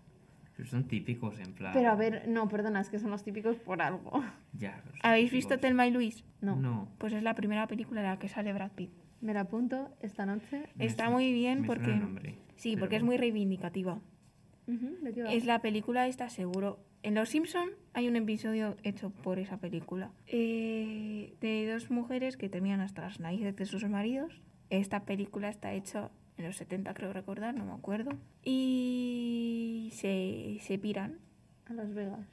[0.56, 1.72] Pero son típicos, en plan...
[1.74, 4.22] Pero a ver, no, perdona, es que son los típicos por algo.
[4.56, 5.58] Ya, ¿Habéis visto.
[5.58, 6.24] Telma y Luis?
[6.40, 6.88] No, No.
[6.98, 8.90] Pues es la primera película en la que sale Brad Pitt.
[9.20, 10.66] me la apunto esta noche.
[10.76, 11.92] Me Está su- muy bien me porque...
[11.96, 14.00] nombre, Sí, porque es muy reivindicativa.
[14.68, 15.32] Ujú, ¿de qué va?
[15.32, 16.78] Es la película esta, seguro.
[17.02, 20.12] En Los Simpson hay un episodio hecho por esa película.
[20.28, 24.40] eh, de dos mujeres que terminan hasta las narices de sus maridos.
[24.70, 28.10] Esta película está hecha en los 70, creo recordar, no me acuerdo.
[28.42, 31.18] Y se, se piran.
[31.66, 32.26] A Las Vegas.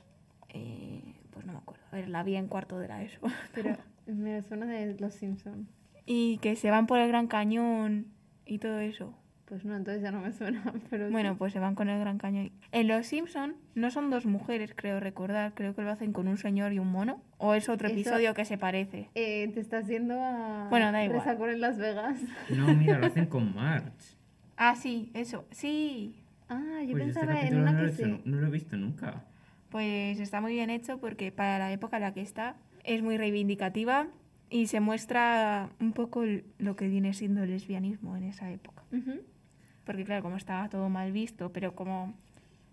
[0.50, 1.84] eh, pues no me acuerdo.
[1.92, 3.20] A ver, la vi en cuarto de la ESO.
[3.56, 5.68] Pero me suena de Los Simpson.
[6.06, 8.08] y que se van por el Gran Cañón
[8.46, 9.14] y todo eso.
[9.46, 10.64] Pues no, entonces ya no me suena.
[10.90, 11.12] Pero sí.
[11.12, 12.52] Bueno, pues se van con el Gran Cañón.
[12.74, 15.54] En Los Simpson no son dos mujeres, creo recordar.
[15.54, 17.22] Creo que lo hacen con un señor y un mono.
[17.38, 19.10] O es otro Eso- episodio que se parece.
[19.16, 21.38] Eh, te estás yendo a Bueno, da igual.
[21.50, 22.18] En Las Vegas.
[22.50, 24.16] No, mira, lo hacen con March.
[24.56, 25.46] Ah, sí, eso.
[25.52, 26.24] Sí.
[26.48, 29.24] Ah, yo Pues este pensaba en una no, que hecho no lo he visto nunca.
[29.70, 33.18] Pues está muy bien hecho porque para la época en la que está es muy
[33.18, 34.08] reivindicativa
[34.50, 36.24] y se muestra un poco
[36.58, 38.84] lo que viene siendo el lesbianismo en esa época.
[39.86, 42.14] Porque claro, como estaba todo mal visto, pero como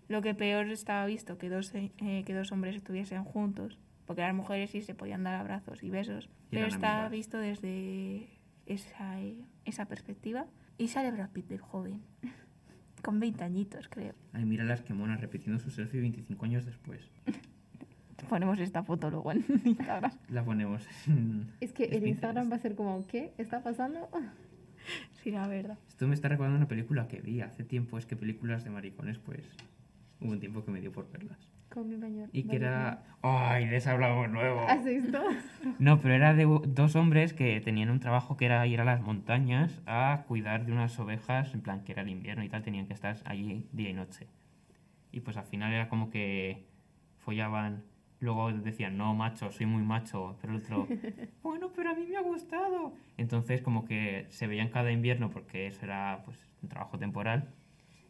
[0.09, 1.91] lo que peor estaba visto, que dos, eh,
[2.25, 6.25] que dos hombres estuviesen juntos, porque las mujeres sí se podían dar abrazos y besos,
[6.51, 7.11] Y pero está amigas.
[7.11, 8.27] visto desde
[8.65, 10.45] esa, eh, esa perspectiva.
[10.77, 12.01] Y sale Brad Pitt del joven,
[13.03, 14.13] con 20 añitos creo.
[14.33, 17.09] Ay, mira las que monas repitiendo su selfie 25 años después.
[18.27, 20.11] Ponemos esta foto luego en Instagram.
[20.29, 20.85] La ponemos
[21.61, 22.05] Es que el.
[22.05, 24.09] Instagram va a ser como, ¿qué está pasando?
[25.23, 25.77] Sí, la verdad.
[25.87, 27.97] Esto me está recordando una película que vi hace tiempo.
[27.97, 29.43] Es que películas de maricones, pues.
[30.21, 31.49] Hubo un tiempo que me dio por verlas.
[31.69, 32.29] Con mi mayor.
[32.33, 33.03] Y que era.
[33.21, 33.65] ¡Ay!
[33.73, 34.61] Esa hablamos luego.
[34.67, 35.19] ¿Has visto?
[35.77, 39.01] No, pero era de dos hombres que tenían un trabajo que era ir a las
[39.01, 42.87] montañas a cuidar de unas ovejas, en plan que era el invierno y tal, tenían
[42.87, 44.27] que estar allí día y noche.
[45.11, 46.65] Y pues al final era como que
[47.17, 47.83] follaban,
[48.21, 50.87] luego decían, no, macho, soy muy macho, pero el otro,
[51.43, 52.93] bueno, pero a mí me ha gustado.
[53.17, 57.49] Entonces como que se veían cada invierno porque eso era pues un trabajo temporal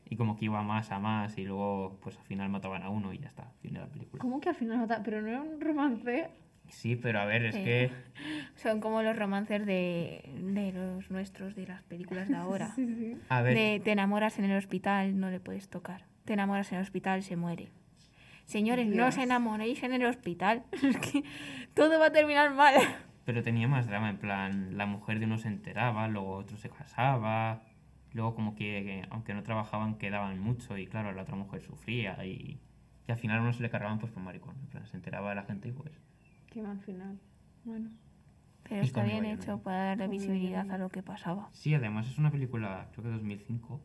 [0.10, 3.14] y como que iba más a más y luego pues al final mataban a uno
[3.14, 4.20] y ya está, fin de la película.
[4.22, 5.02] ¿Cómo que al final mata?
[5.04, 6.30] Pero no era un romance.
[6.70, 7.64] Sí, pero a ver, es Sí.
[7.64, 7.92] que...
[8.56, 12.72] Son como los romances de, de los nuestros, de las películas de ahora.
[12.76, 13.18] Sí, sí.
[13.30, 16.06] A ver, De te enamoras en el hospital, no le puedes tocar.
[16.26, 17.70] Te enamoras en el hospital, se muere.
[18.46, 19.08] Señores, no Dios.
[19.10, 20.64] os enamoréis en el hospital.
[20.84, 21.24] Es que
[21.74, 22.76] todo va a terminar mal.
[23.26, 26.70] Pero tenía más drama, en plan, la mujer de uno se enteraba, luego otro se
[26.70, 27.62] casaba,
[28.14, 32.24] luego como que, que, aunque no trabajaban quedaban mucho y claro, la otra mujer sufría
[32.26, 32.60] y,
[33.08, 35.30] y al final a uno se le cargaban pues por maricón, en plan, se enteraba
[35.30, 35.92] de la gente y pues...
[36.48, 37.20] Qué mal final.
[37.64, 37.90] Bueno.
[38.64, 41.50] Pero Y está bien hecho para darle visibilidad a lo que pasaba.
[41.54, 43.82] Sí, además es una película, creo que 2005,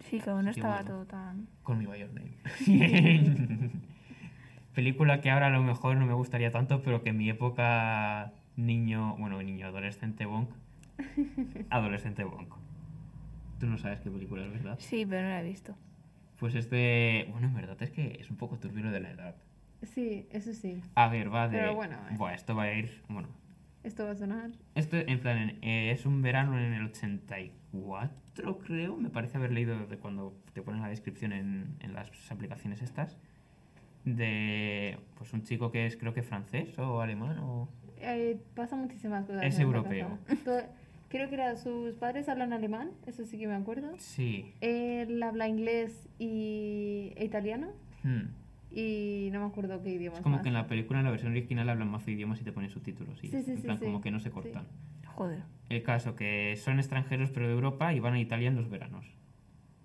[0.00, 0.88] Sí, que aún no estaba bueno.
[0.90, 1.48] todo tan...
[1.62, 3.70] con mi Your Name.
[4.74, 8.32] película que ahora a lo mejor no me gustaría tanto, pero que en mi época
[8.56, 10.50] niño, bueno, niño, adolescente bonk,
[11.70, 12.54] adolescente bonk.
[13.58, 14.76] Tú no sabes qué película es, ¿verdad?
[14.78, 15.74] Sí, pero no la he visto.
[16.38, 19.36] Pues este, bueno, en verdad es que es un poco turbio de la edad.
[19.82, 20.80] Sí, eso sí.
[20.94, 21.58] A ver, va de...
[21.58, 22.14] Pero bueno, eh.
[22.16, 23.02] Buah, esto va a ir...
[23.08, 23.28] Bueno,
[23.82, 24.50] Esto va a sonar.
[24.74, 28.96] esto en plan, eh, es un verano en el 84, creo.
[28.96, 33.16] Me parece haber leído de cuando te ponen la descripción en, en las aplicaciones estas.
[34.04, 37.68] De, pues un chico que es creo que francés o alemán o...
[38.00, 39.42] Eh, pasa muchísimas cosas.
[39.44, 40.18] Es europeo.
[40.44, 40.62] Todo-
[41.08, 43.92] creo que era, sus padres hablan alemán, eso sí que me acuerdo.
[43.98, 44.52] Sí.
[44.60, 47.68] Él habla inglés y e italiano.
[48.02, 48.28] Hmm.
[48.70, 51.32] Y no me acuerdo qué idioma Es como que en la película, en la versión
[51.32, 53.22] original, hablan más de idiomas y te ponen subtítulos.
[53.24, 53.84] Y Sí, sí, en sí, plan, sí.
[53.86, 54.34] como que no se Sí.
[54.34, 54.66] cortan.
[55.06, 55.42] Joder.
[55.68, 59.06] El caso que son extranjeros pero de Europa y van a Italia en los veranos.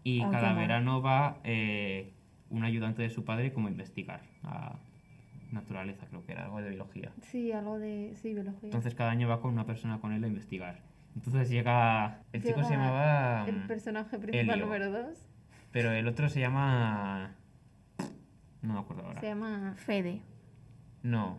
[0.03, 2.11] Y cada verano va eh,
[2.49, 4.77] un ayudante de su padre como a investigar a
[5.51, 7.11] naturaleza, creo que era algo de biología.
[7.21, 8.13] Sí, algo de.
[8.21, 8.63] Sí, biología.
[8.63, 10.81] Entonces cada año va con una persona con él a investigar.
[11.15, 12.19] Entonces llega...
[12.31, 13.45] El chico se llamaba...
[13.47, 14.65] el mm, personaje principal Elio.
[14.65, 15.25] número 2
[15.71, 17.35] Pero el otro se llama...
[18.61, 19.19] No me acuerdo ahora.
[19.19, 19.73] se llama.
[19.77, 20.21] Fede.
[21.03, 21.37] No.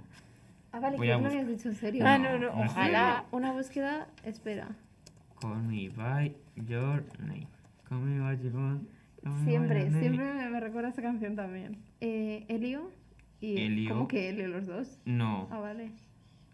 [0.73, 1.39] Ah, vale, Voy que lo buscar.
[1.39, 2.05] habías dicho en serio.
[2.07, 3.25] Ah, no, no, no ojalá.
[3.31, 4.09] Una búsqueda.
[4.25, 4.69] Espera.
[5.41, 7.47] Call me by your name.
[7.89, 8.81] Call me by your name.
[9.45, 11.79] Siempre, siempre me, me recuerda esa canción también.
[12.03, 12.91] Eh, Elio
[13.41, 13.57] y.
[13.59, 13.95] Elio.
[13.95, 15.01] ¿Cómo que Elio los dos?
[15.07, 15.49] No.
[15.51, 15.93] Ah, vale.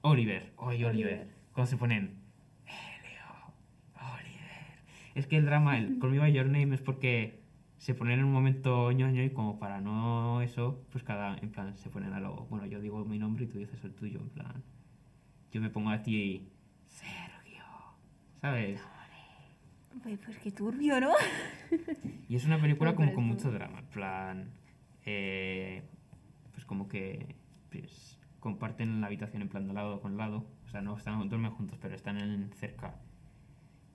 [0.02, 0.52] Oliver.
[0.56, 1.12] Oye, Oliver.
[1.14, 1.28] Oliver.
[1.52, 2.14] Cuando se ponen.
[2.66, 3.54] Helio.
[3.96, 5.10] Oliver.
[5.20, 7.42] Es que el drama, el By Your Name es porque
[7.76, 11.76] se ponen en un momento ñoño y como para no eso, pues cada, en plan,
[11.76, 12.46] se ponen a lo.
[12.46, 14.64] Bueno, yo digo mi nombre y tú dices el tuyo, en plan.
[15.52, 16.48] Yo me pongo a ti.
[16.87, 17.62] Sergio.
[18.40, 18.80] ¿Sabes?
[20.02, 21.12] Pues, pues qué turbio, ¿no?
[22.30, 24.50] Y es una película como con mucho drama, en plan,
[25.04, 25.83] eh,
[26.52, 27.37] pues como que
[27.70, 31.50] pues, comparten la habitación en plan de lado con lado, o sea, no están duermen
[31.50, 32.94] juntos, pero están en cerca.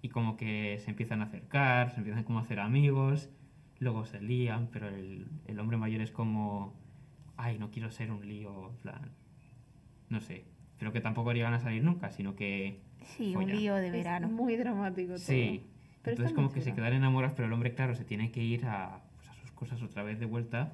[0.06, 3.28] Y como que se empiezan a acercar, se empiezan como a hacer amigos,
[3.80, 6.76] luego se lían, pero el, el hombre mayor es como,
[7.38, 9.02] ay, no quiero ser un lío, en plan,
[10.10, 10.46] no sé,
[10.78, 12.82] pero que tampoco llegan a salir nunca, sino que
[13.18, 14.28] Sí, un lío de Es verano.
[14.30, 15.18] muy dramático todo.
[15.18, 15.66] Sí.
[16.04, 18.64] Pero Entonces como que se quedan enamorados, pero el hombre, claro, se tiene que ir
[18.68, 20.74] a, pues, a sus cosas otra vez de vuelta.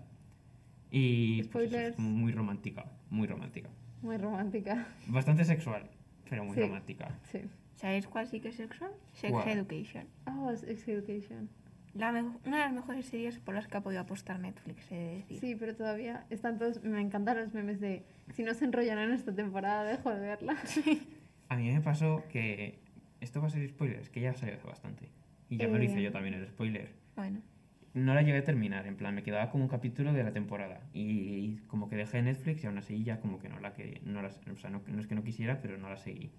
[0.91, 3.69] Y pues, eso, es muy romántica, muy romántica.
[4.01, 4.87] Muy romántica.
[5.07, 5.89] Bastante sexual,
[6.29, 6.61] pero muy Sí.
[6.63, 7.17] romántica.
[7.31, 7.39] Sí.
[7.81, 8.91] ¿Sabéis cuál sí que es sexual?
[9.13, 9.49] Sex ¿Cuál?
[9.49, 10.05] Education.
[10.27, 11.49] Oh, Sex Education.
[11.95, 15.15] La una de las mejores series por las que ha podido apostar Netflix, he de
[15.15, 15.39] decir.
[15.39, 16.83] Sí, pero todavía están todos.
[16.83, 18.03] Me encantan los memes de.
[18.33, 20.55] Si no se enrollan en esta temporada, dejo de verla.
[21.49, 22.79] A mí me pasó que,
[23.19, 25.09] esto va a ser spoiler, es que ya salió hace bastante.
[25.49, 26.03] Y ya me lo hice Eh.
[26.03, 26.93] yo también el spoiler.
[27.17, 27.41] Bueno,
[27.93, 30.79] No la llegué a terminar, en plan, me quedaba como un capítulo de la temporada.
[30.93, 33.99] Y, como que dejé Netflix y aún así ya como que no la quería.
[34.05, 36.31] No la, o sea, no, no es que no quisiera, pero no la seguí.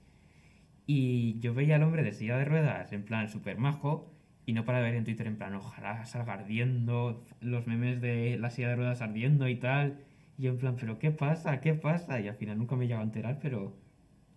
[0.87, 4.09] Y yo veía al hombre de silla de ruedas, en plan, súper majo.
[4.45, 8.51] Y no para ver en Twitter, en plan, ojalá salga ardiendo, los memes de la
[8.51, 10.01] silla de ruedas ardiendo y tal.
[10.37, 11.61] Y yo en plan, ¿pero qué pasa?
[11.61, 12.19] ¿Qué pasa?
[12.21, 13.77] Y al final nunca me llegado a enterar, pero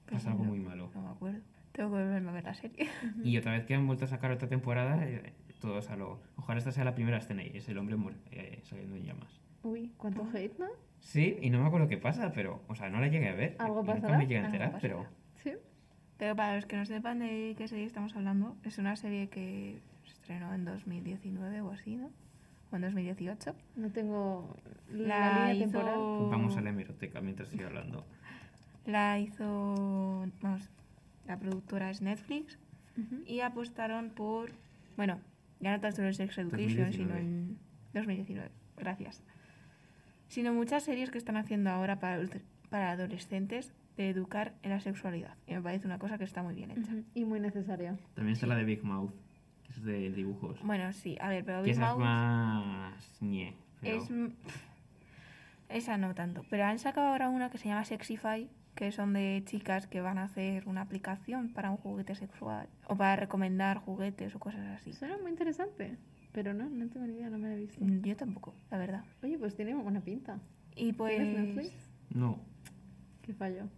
[0.05, 0.49] Pues pasa algo no.
[0.51, 0.91] muy malo.
[0.93, 1.39] no me acuerdo.
[1.71, 2.87] Tengo que volverme a ver la serie.
[3.23, 6.21] Y otra vez que han vuelto a sacar otra temporada, eh, todos a lo...
[6.37, 7.97] Ojalá esta sea la primera escena y es el hombre
[8.31, 9.41] eh, saliendo en llamas.
[9.63, 10.67] Uy, cuánto hate, ¿no?
[10.99, 13.55] Sí, y no me acuerdo qué pasa, pero, o sea, no la llegué a ver.
[13.57, 15.05] ¿Algo y nunca me llegué a enterar, pero
[15.35, 15.53] Sí.
[16.17, 19.79] Pero para los que no sepan de qué serie estamos hablando, es una serie que
[20.05, 22.09] se estrenó en 2019 o así, ¿no?
[22.71, 23.53] O en 2018.
[23.75, 24.55] No tengo
[24.91, 26.29] la, La línea hizo- temporal.
[26.31, 28.05] Vamos a la hemeroteca mientras sigo hablando.
[28.85, 30.69] La hizo, vamos,
[31.27, 32.59] la productora es Netflix
[33.25, 34.51] y apostaron por,
[34.95, 35.19] bueno,
[35.59, 37.19] ya no tanto en Sex Education, sino 2019.
[37.19, 37.57] en
[37.93, 39.21] 2019, gracias.
[40.29, 42.21] Sino muchas series que están haciendo ahora para,
[42.69, 45.35] para adolescentes de educar en la sexualidad.
[45.47, 46.91] Y me parece una cosa que está muy bien hecha.
[47.13, 47.97] Y muy necesaria.
[48.13, 49.11] También está la de Big Mouth,
[49.63, 50.61] que es de dibujos.
[50.63, 53.21] Bueno, sí, a ver, pero Big esa es Mouth más...
[53.21, 54.09] ñe, pero- es...
[54.09, 54.31] m-
[55.69, 56.43] Esa no tanto.
[56.49, 60.17] Pero han sacado ahora una que se llama Sexify, que son de chicas que van
[60.17, 64.93] a hacer una aplicación para un juguete sexual o para recomendar juguetes o cosas así.
[64.93, 65.97] Suena muy interesante.
[66.33, 67.83] Pero no, no tengo ni idea, no me la he visto.
[67.83, 69.05] Mm, Yo tampoco, la verdad.
[69.23, 70.37] Oye, pues tiene buena pinta.
[70.75, 71.15] Y pues...
[71.15, 71.89] ¿Tienes Netflix?
[72.09, 72.39] No,
[73.21, 73.69] Qué fallo.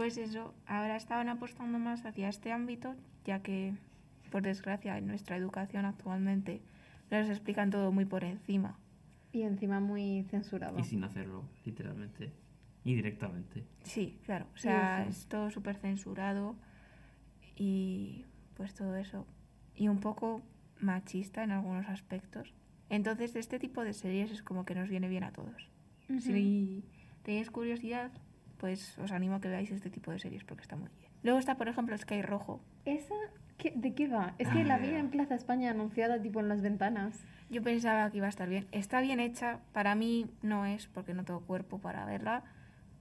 [0.00, 2.94] Pues eso, ahora estaban apostando más hacia este ámbito,
[3.26, 3.74] ya que,
[4.30, 6.62] por desgracia, en nuestra educación actualmente
[7.10, 8.78] nos explican todo muy por encima.
[9.30, 10.78] Y encima muy censurado.
[10.78, 12.32] y sin hacerlo, literalmente.
[12.82, 13.66] Y directamente.
[13.82, 16.56] Sí, claro, o sea, es todo súper censurado
[17.54, 18.24] y
[18.56, 19.26] pues todo eso.
[19.76, 20.40] Y un poco
[20.78, 22.54] machista en algunos aspectos.
[22.88, 25.68] Entonces, este tipo de series es como que nos viene bien a todos.
[26.08, 26.20] Ujú.
[26.20, 26.84] Si
[27.22, 28.10] tenéis curiosidad,
[28.60, 31.10] pues os animo a que veáis este tipo de series porque está muy bien.
[31.22, 32.60] Luego está, por ejemplo, Sky Rojo.
[32.84, 33.14] ¿Esa?
[33.56, 34.34] ¿Qué- ¿De qué va?
[34.38, 34.98] Es que Ah, la vi ya.
[34.98, 37.18] en Plaza España anunciada tipo en las ventanas.
[37.50, 38.66] Yo pensaba que iba a estar bien.
[38.72, 39.60] Está bien hecha.
[39.72, 42.42] Para mí no es porque no tengo cuerpo para verla.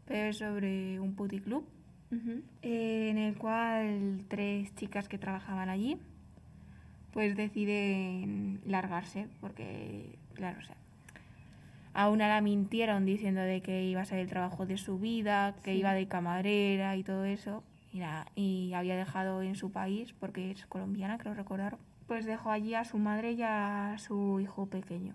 [0.06, 1.64] Pero es sobre un puticlub
[2.64, 5.98] en el cual tres chicas que trabajaban allí
[7.12, 10.76] pues deciden largarse porque, claro, o sea,
[12.00, 15.56] a una la mintieron diciendo de que iba a ser el trabajo de su vida,
[15.64, 15.80] que Sí.
[15.80, 20.52] iba de camarera y todo eso, y, nada, y había dejado en su país, porque
[20.52, 25.14] es colombiana, creo recordar, pues dejó allí a su madre y a su hijo pequeño.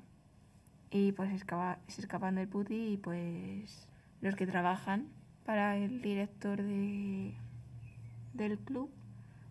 [0.91, 3.89] Y pues escapa- se escapan del puti y pues
[4.21, 5.07] los que trabajan
[5.47, 7.33] para el director de,
[8.35, 8.91] del club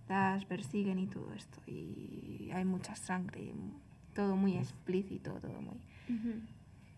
[0.08, 1.58] las persiguen y todo esto.
[1.66, 3.52] Y hay mucha sangre,
[4.14, 5.80] todo muy explícito, todo muy...
[6.16, 6.40] Ujú.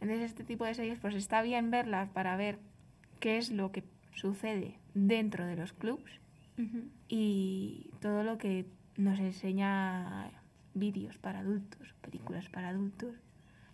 [0.06, 2.60] Entonces este tipo de series pues está bien verlas para ver
[3.20, 6.22] qué es lo que sucede dentro de los clubs
[6.60, 6.84] Ujú.
[7.10, 10.30] y todo lo que nos enseña
[10.76, 13.16] vídeos para adultos, películas para adultos,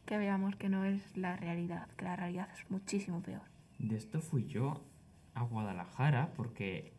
[0.06, 3.42] que veamos que no es la realidad, que la realidad es muchísimo peor.
[3.78, 4.86] De esto fui yo
[5.34, 6.94] a Guadalajara porque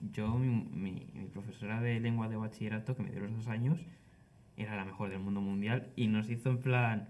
[0.00, 3.78] yo, mi, mi- mi profesora de lengua de bachillerato, que me dio los dos años,
[4.56, 7.08] era la mejor del mundo mundial y nos hizo en plan,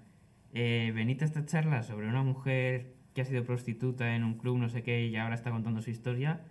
[0.54, 4.58] eh, venid a esta charla sobre una mujer que ha sido prostituta en un club,
[4.58, 6.44] no sé qué, y ahora está contando su historia,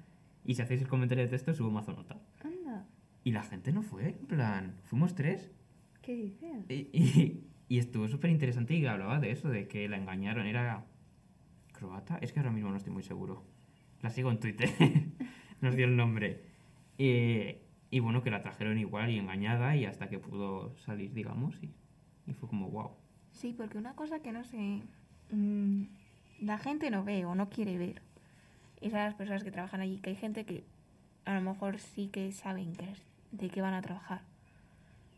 [0.43, 2.17] y si hacéis el comentario de texto, subo mazo nota.
[2.43, 2.85] Anda,
[3.23, 5.51] Y la gente no fue, en plan, fuimos tres,
[6.01, 6.65] ¿qué dices?
[6.69, 10.85] y, y- y estuvo súper interesante y hablaba de eso, de que la engañaron, era
[11.73, 13.43] croata, es que ahora mismo no estoy muy seguro.
[14.01, 14.69] La sigo en Twitter,
[15.61, 16.43] nos dio el nombre.
[16.97, 21.61] Eh, y bueno, que la trajeron igual y engañada y hasta que pudo salir, digamos,
[21.61, 21.71] y,
[22.25, 22.91] y fue como wow.
[23.37, 24.81] Sí, porque una cosa que no sé,
[25.31, 25.83] mm,
[26.41, 28.01] la gente no ve o no quiere ver
[28.81, 30.63] es a las personas que trabajan allí, que hay gente que
[31.25, 34.21] a lo mejor sí que saben que es- de qué van a trabajar.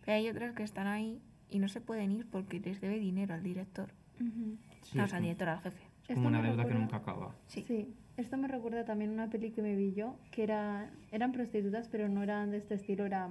[0.05, 3.34] Pero hay otras que están ahí y no se pueden ir porque les debe dinero
[3.34, 3.89] al director.
[4.19, 4.58] Ujú.
[4.84, 5.84] Sí, no, o sea, al director, al jefe.
[6.08, 7.36] es como una me deuda que recuerda- nunca acaba.
[7.47, 7.93] Sí.
[8.17, 12.10] Esto me recuerda también una peli que me vi yo, que era, eran prostitutas, pero
[12.10, 13.29] no eran de este estilo, era,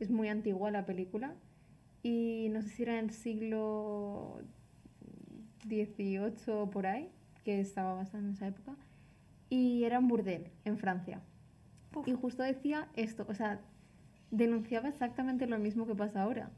[0.00, 1.32] es muy antigua la película.
[2.02, 4.40] Y no sé si era en el siglo
[5.66, 7.08] XVIII o por ahí,
[7.44, 8.74] que estaba basada en esa época.
[9.48, 11.20] Y era un burdel en Francia.
[11.94, 12.08] Uf.
[12.08, 13.60] Y justo decía esto, o sea,
[14.30, 16.50] denunciaba exactamente lo mismo que pasa ahora.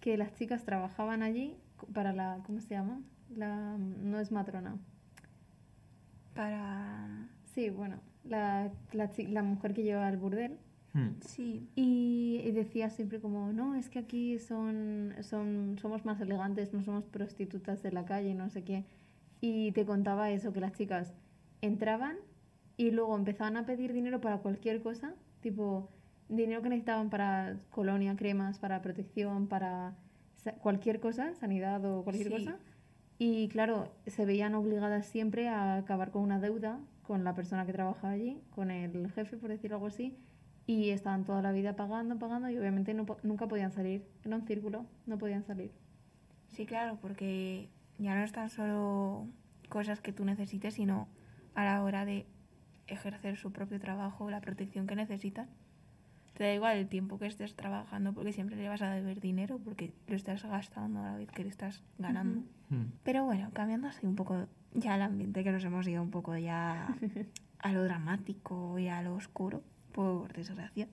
[0.00, 1.56] Que las chicas trabajaban allí
[1.92, 3.00] para la, ¿cómo se llama?
[3.34, 4.76] La, no es matrona.
[6.34, 7.28] Para...
[7.44, 10.58] Sí, bueno, la, la, la mujer que lleva el burdel.
[10.98, 11.20] Hmm.
[11.20, 11.68] Sí.
[11.76, 16.82] Y, y decía siempre como, no, es que aquí son, son, somos más elegantes, no
[16.82, 18.84] somos prostitutas de la calle, no sé qué.
[19.40, 21.14] Y te contaba eso, que las chicas
[21.60, 22.16] entraban
[22.76, 25.88] y luego empezaban a pedir dinero para cualquier cosa, tipo
[26.28, 29.94] dinero que necesitaban para colonia, cremas, para protección, para
[30.60, 32.32] cualquier cosa, sanidad o cualquier Sí.
[32.44, 32.58] cosa.
[33.18, 37.72] Y claro, se veían obligadas siempre a acabar con una deuda con la persona que
[37.72, 40.14] trabajaba allí, con el jefe, por decirlo algo así,
[40.68, 44.04] y estaban toda la vida pagando, pagando, y obviamente no, nunca podían salir.
[44.22, 45.72] Era un círculo, no podían salir.
[46.48, 49.26] Sí, claro, porque ya no es tan solo
[49.70, 51.08] cosas que tú necesites, sino
[51.54, 52.26] a la hora de
[52.86, 55.48] ejercer su propio trabajo, la protección que necesitan.
[56.34, 59.58] Te da igual el tiempo que estés trabajando porque siempre le vas a deber dinero
[59.64, 62.42] porque lo estás gastando a la vez que le estás ganando.
[62.68, 62.92] Hmm.
[63.04, 66.36] Pero bueno, cambiando así un poco ya el ambiente, que nos hemos ido un poco
[66.36, 66.94] ya
[67.58, 69.62] a lo dramático y a lo oscuro,
[69.98, 70.86] por desgracia.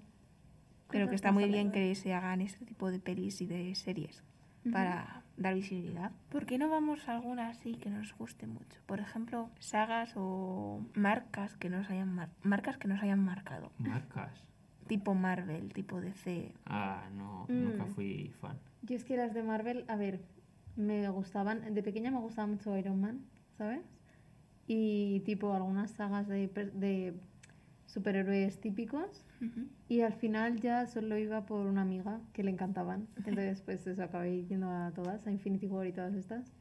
[0.90, 4.24] Pero que está muy bien que se hagan este tipo de pelis y de series
[4.72, 6.12] para dar visibilidad.
[6.32, 8.80] ¿Por qué no vamos a alguna así que nos guste mucho?
[8.88, 14.44] Por ejemplo, sagas o marcas que nos hayan mar- marcas que nos hayan marcado, Marcas.
[14.88, 16.52] tipo Marvel, tipo DC.
[16.66, 17.64] Ah, no, Mm.
[17.64, 18.58] nunca fui fan.
[18.82, 20.20] Yo es que las de Marvel, a ver,
[20.76, 23.22] me gustaban, de pequeña me gustaba mucho Iron Man,
[23.56, 23.82] ¿sabes?
[24.66, 27.14] Y tipo algunas sagas de, per- de
[27.96, 29.24] superhéroes típicos.
[29.88, 33.08] Y al final ya solo iba por una amiga que le encantaban.
[33.18, 36.54] Entonces, pues eso, acabé yendo a todas, a Infinity War y todas estas.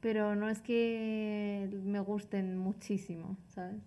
[0.00, 3.82] Pero no es que me gusten muchísimo, ¿sabes?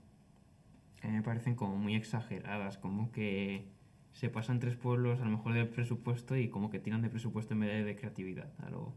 [1.01, 3.65] A mí me parecen como muy exageradas, como que
[4.13, 7.53] se pasan tres pueblos a lo mejor del presupuesto y como que tiran de presupuesto
[7.53, 8.51] en vez de, de creatividad.
[8.59, 8.93] A lo,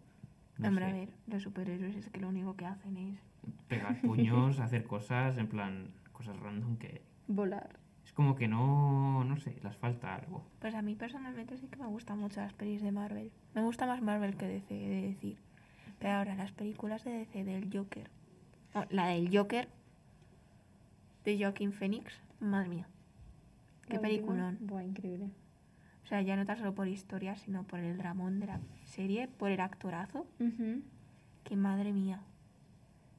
[0.58, 3.18] no Hombre, sé, a ver, los superhéroes es que lo único que hacen es...
[3.68, 7.02] pegar puños, hacer cosas, en plan, cosas random que
[7.32, 7.78] Volar.
[8.04, 10.44] es como que no, no sé, les falta algo.
[10.58, 13.30] Pues a mí personalmente sí que me gustan mucho las pelis de Marvel.
[13.54, 15.38] Me gusta más Marvel que DC, he de decir.
[16.00, 18.10] Pero ahora, las películas de DC del Joker.
[18.74, 19.68] no, la del Joker
[21.24, 22.88] de Joaquin Phoenix, madre mía.
[23.86, 24.58] Qué La última, peliculón.
[24.60, 25.30] Buah, increíble.
[26.04, 29.28] O sea, ya no tan solo por historia, sino por el dramón de la serie,
[29.28, 30.26] por el actorazo.
[30.40, 30.82] Ujú.
[31.44, 32.20] Que madre mía.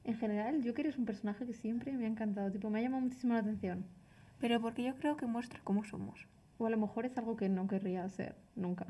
[0.04, 2.50] En general, el Joker es un personaje que siempre me ha encantado.
[2.50, 3.84] Tipo, me ha llamado muchísimo la atención.
[4.42, 6.26] Pero porque yo creo que muestra cómo somos.
[6.58, 8.86] O a lo mejor es algo que no querría ser nunca.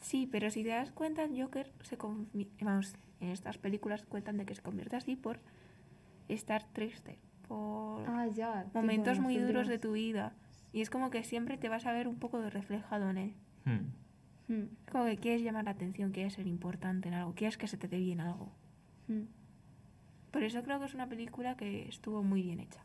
[0.00, 1.96] Sí, pero si te das cuenta, Joker se
[2.60, 5.40] vamos, en estas películas cuentan de que se convierte así por
[6.28, 8.66] estar triste, por Ah, ya.
[8.74, 10.34] momentos en muy las duros de tu vida.
[10.72, 13.34] Y es como que siempre te vas a ver un poco de reflejado en él.
[13.64, 14.52] Hmm.
[14.52, 17.66] Hmm, Es como que quieres llamar la atención, quieres ser importante en algo, quieres que
[17.66, 18.52] se te dé bien algo.
[19.08, 19.22] hmm.
[20.30, 22.84] Por eso creo que es una película que estuvo muy bien hecha.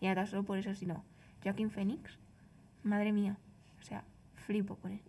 [0.00, 1.04] Y ahora solo por eso, sino
[1.42, 2.18] Joaquin Phoenix,
[2.82, 3.36] madre mía.
[3.80, 4.04] O sea,
[4.46, 5.00] flipo por él.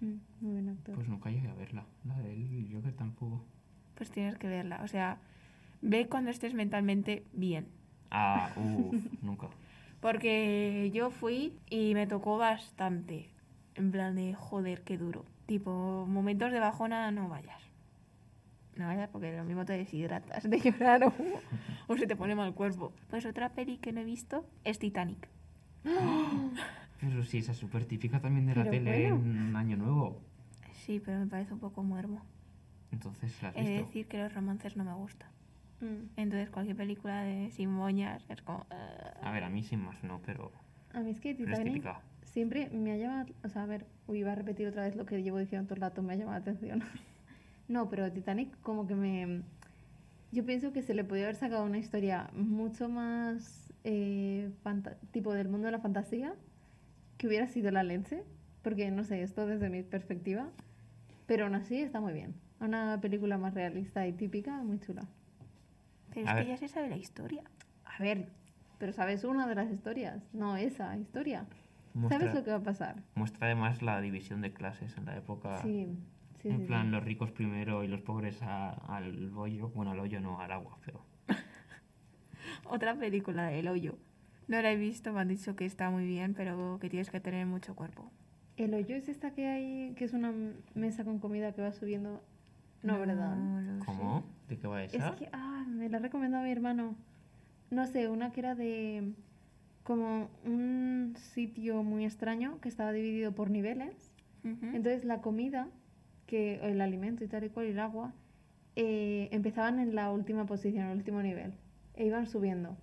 [0.00, 0.94] Hmm, Muy buen actor.
[0.94, 1.84] Pues nunca llegué a verla.
[2.04, 3.44] La del Joker tampoco.
[3.94, 4.80] Pues tienes que verla.
[4.82, 5.18] O sea,
[5.82, 7.68] ve cuando estés mentalmente bien.
[8.10, 9.48] Ah, uff, nunca.
[10.00, 13.30] Porque yo fui y me tocó bastante.
[13.74, 15.24] En plan de, joder, qué duro.
[15.46, 17.60] Tipo, momentos de bajona, no vayas.
[18.76, 21.12] No vayas porque lo mismo te deshidratas de llorar o,
[21.86, 22.92] o se te pone mal cuerpo.
[23.08, 25.28] Pues otra peli que no he visto es Titanic.
[27.00, 29.30] Pero sí, esa es súper típica también de la Pero tele bueno.
[29.48, 30.20] en Año Nuevo.
[30.86, 32.22] Sí, pero me parece un poco muermo.
[32.92, 33.86] Entonces, ¿la has He de visto?
[33.86, 35.28] decir que los romances no me gustan.
[35.80, 36.08] Hmm.
[36.16, 38.66] Entonces cualquier película de sin moñas es como...
[38.70, 39.28] "Ah".
[39.28, 40.52] A ver, a mí sin más no, pero,
[40.92, 41.84] A mí es que es Titanic
[42.22, 43.26] siempre me ha llamado...
[43.44, 45.74] O sea, a ver, uy, iba a repetir otra vez lo que llevo diciendo todo
[45.76, 46.82] el rato, me ha llamado la atención.
[47.68, 49.42] no, pero Titanic como que me...
[50.32, 54.50] Yo pienso que se le podía haber sacado una historia mucho más eh,
[55.12, 56.34] tipo del mundo de la fantasía,
[57.18, 58.24] que hubiera sido la leche,
[58.62, 60.48] porque no sé, esto desde mi perspectiva,
[61.26, 62.34] pero aún así está muy bien.
[62.60, 65.02] Una película más realista y típica, muy chula.
[66.12, 66.44] Pero A es ver.
[66.44, 67.42] que ya se sabe la historia.
[67.84, 68.28] A ver,
[68.78, 71.46] pero sabes una de las historias, no esa historia.
[71.92, 73.02] Muestra, ¿Sabes lo que va a pasar?
[73.14, 75.58] muestra además la división de clases en la época.
[75.62, 75.88] Sí,
[76.42, 76.90] sí, en sí, plan, sí.
[76.90, 79.68] los ricos primero y los pobres a- al hoyo.
[79.68, 81.04] Bueno, al hoyo no, al agua, pero.
[82.66, 83.96] Otra película del hoyo.
[84.48, 87.20] No la he visto, me han dicho que está muy bien, pero que tienes que
[87.20, 88.10] tener mucho cuerpo.
[88.56, 90.32] El hoyo es esta que hay, que es una
[90.74, 92.22] mesa con comida que va subiendo.
[92.82, 93.36] No, ¿verdad?
[93.36, 93.86] lo sé.
[93.86, 94.24] ¿Cómo?
[94.48, 95.08] ¿De qué va esa?
[95.08, 96.94] Es que, ah, me la ha recomendado mi hermano.
[97.70, 99.14] No sé, una que era de
[99.82, 104.10] como un sitio muy extraño que estaba dividido por niveles.
[104.44, 105.68] Entonces la comida,
[106.26, 108.12] que, o el alimento y tal y cual, y el agua,
[108.76, 111.54] eh, empezaban en la última posición, el último nivel,
[111.94, 112.76] e iban subiendo.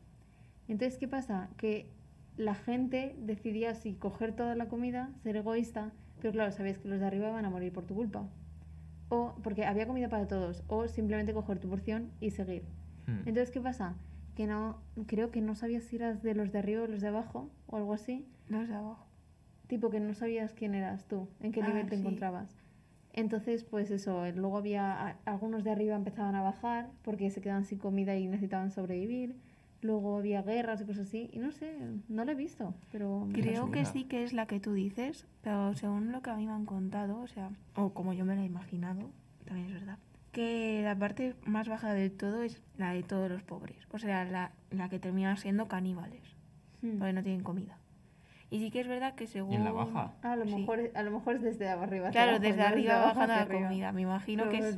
[0.68, 1.50] Entonces, ¿qué pasa?
[1.58, 1.90] Que
[2.38, 5.92] la gente decidía si coger toda la comida, ser egoísta,
[6.22, 8.28] pero claro, sabías que los de arriba van a morir por tu culpa.
[9.10, 12.64] O porque había comida para todos, o simplemente coger tu porción y seguir.
[13.08, 13.20] Hmm.
[13.28, 13.96] Entonces, ¿qué pasa?
[14.36, 17.10] Que no, creo que no sabías si eras de los de arriba o los de
[17.10, 18.26] abajo, o algo así.
[18.48, 19.06] Los de abajo.
[19.68, 22.02] Tipo que no sabías quién eras tú, en qué Ah, nivel te sí.
[22.02, 22.56] encontrabas.
[23.14, 27.66] Entonces, pues eso, eh, luego había algunos de arriba empezaban a bajar porque se quedaban
[27.66, 29.36] sin comida y necesitaban sobrevivir.
[29.82, 31.30] Luego había guerras y cosas así.
[31.34, 31.76] Y no sé,
[32.08, 33.28] no lo he visto, pero...
[33.34, 36.46] Creo que sí que es la que tú dices, pero según lo que a mí
[36.46, 39.10] me han contado, o sea, o como yo me la he imaginado,
[39.46, 39.98] también es verdad,
[40.32, 44.24] que la parte más baja del todo es la de todos los pobres, o sea,
[44.24, 46.32] la, la que termina siendo caníbales.
[46.82, 46.98] Hmm.
[46.98, 47.78] porque no tienen comida.
[48.52, 49.54] Y sí que es verdad que según...
[49.54, 50.12] ¿Y en la baja?
[50.22, 50.54] A lo Sí.
[50.56, 52.10] mejor, a lo mejor es desde arriba.
[52.12, 53.68] Claro, abajo, desde arriba abajo bajando la arriba.
[53.70, 53.92] comida.
[53.94, 54.76] Me imagino que es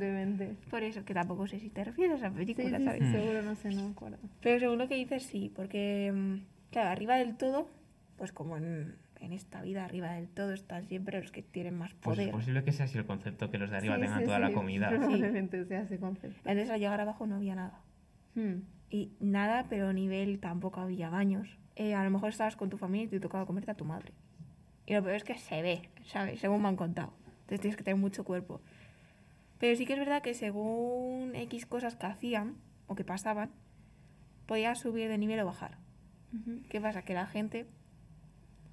[0.70, 3.02] por eso, que tampoco sé si te refieres a esa película, sí, ¿sabes?
[3.04, 4.18] sí, seguro, no sé, no me acuerdo.
[4.40, 6.34] Pero según lo que dices, sí, porque, mm,
[6.70, 7.68] claro, arriba del todo,
[8.16, 11.92] pues como en, en esta vida, arriba del todo están siempre los que tienen más
[11.94, 12.28] Pues poder.
[12.28, 14.38] es posible que sea así el concepto, que los de arriba Sí, tengan sí, toda
[14.38, 14.88] la sí, comida.
[14.90, 16.48] Probablemente sea ese concepto.
[16.48, 17.80] Antes al llegar abajo no había nada.
[18.36, 18.60] Hmm.
[18.88, 21.58] Y nada, pero a nivel tampoco había baños.
[21.76, 24.12] Eh, a lo mejor estabas con tu familia y te tocaba comerte a tu madre.
[24.86, 26.40] Y lo peor es que se ve, ¿sabes?
[26.40, 27.12] Según me han contado.
[27.42, 28.60] Entonces tienes que tener mucho cuerpo.
[29.58, 32.56] Pero sí que es verdad que según X cosas que hacían
[32.86, 33.50] o que pasaban,
[34.46, 35.78] podías subir de nivel o bajar.
[36.68, 37.02] ¿Qué pasa?
[37.02, 37.66] Que la gente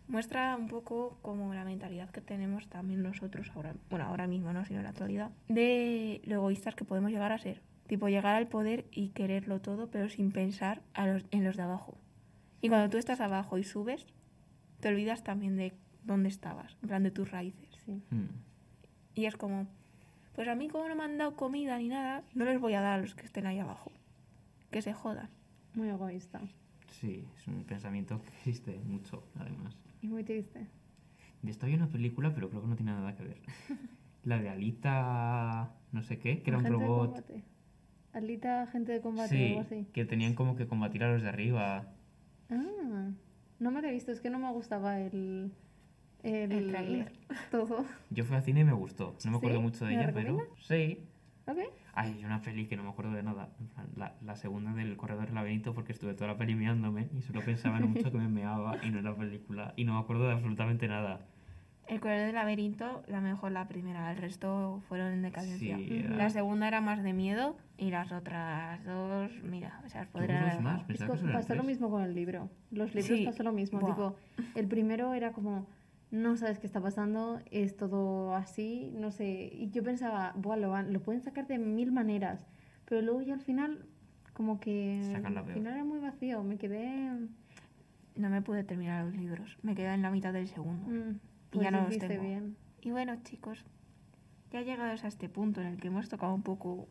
[0.08, 4.66] muestra un poco como la mentalidad que tenemos también nosotros ahora, bueno, ahora mismo no,
[4.66, 7.62] sino en la actualidad, de lo egoístas que podemos llegar a ser.
[7.88, 11.64] Tipo, llegar al poder y quererlo todo, pero sin pensar a los- en los de
[11.64, 11.98] abajo.
[12.62, 14.06] Y cuando tú estás abajo y subes,
[14.80, 17.70] te olvidas también de dónde estabas, en plan de tus raíces.
[17.86, 18.02] Sí.
[18.12, 18.28] Hmm.
[19.16, 19.68] Y es como,
[20.36, 22.82] pues a mí como no me han dado comida ni nada, no les voy a
[22.82, 23.92] dar a los que estén ahí abajo.
[24.70, 25.30] Que se jodan.
[25.74, 26.40] Muy egoísta.
[27.00, 29.76] Sí, es un pensamiento que existe mucho, además.
[30.02, 30.68] Y muy triste.
[31.42, 33.38] De esto hay una película, pero creo que no tiene nada que ver.
[34.24, 37.14] La de Alita, no sé qué, que era un robot.
[37.16, 37.44] combate.
[38.14, 39.88] Alita, agente de combate o Sí, algo así.
[39.94, 41.88] que tenían como que combatir a los de arriba.
[42.52, 43.10] Ah,
[43.60, 45.52] no me lo he visto, es que no me gustaba el.
[46.24, 47.12] El, El tráiler.
[47.50, 47.84] Todo.
[48.12, 49.16] Yo fui al cine y me gustó.
[49.26, 49.64] No me acuerdo ¿Sí?
[49.64, 51.00] mucho de ¿Me la ella, pero sí.
[51.48, 51.58] ¿Ok?
[51.94, 53.50] Ay, hay una peli que no me acuerdo de nada.
[53.96, 57.42] La, la segunda del Corredor del Laberinto, porque estuve toda la peli meándome y solo
[57.44, 59.74] pensaba en mucho que me meaba y no en la película.
[59.76, 61.26] Y no me acuerdo de absolutamente nada.
[61.92, 65.76] El corredor del laberinto, la mejor la primera, el resto fueron en decadencia.
[65.78, 70.14] Sí, era- La segunda era más de miedo y las otras dos, mira, esas ¿Tú
[70.20, 70.90] podrían más?
[70.90, 72.50] Es que pasó lo mismo con el libro.
[72.72, 73.26] Los libros Sí.
[73.26, 73.80] pasó lo mismo.
[73.82, 73.90] Buah.
[73.92, 74.16] Tipo,
[74.56, 75.68] el primero era como,
[76.12, 79.50] no sabes qué está pasando, es todo así, no sé.
[79.54, 82.48] Y yo pensaba, Buah, lo, pueden sacar de mil maneras.
[82.86, 83.86] Pero luego ya al final,
[84.34, 85.02] como que.
[85.12, 85.58] Sacan la al peor.
[85.58, 86.42] final era muy vacío.
[86.44, 87.12] Me quedé.
[88.16, 90.86] No me pude terminar los libros, me quedé en la mitad del segundo.
[90.88, 91.20] mm,
[91.54, 92.24] Y ya pues no los tengo.
[92.24, 92.56] bien.
[92.82, 93.64] Y bueno, chicos,
[94.52, 96.88] ya llegados a este punto en el que hemos tocado un poco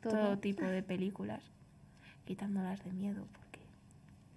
[0.00, 0.38] todo, Todo.
[0.38, 1.42] tipo de películas,
[2.24, 3.60] quitándolas de miedo, porque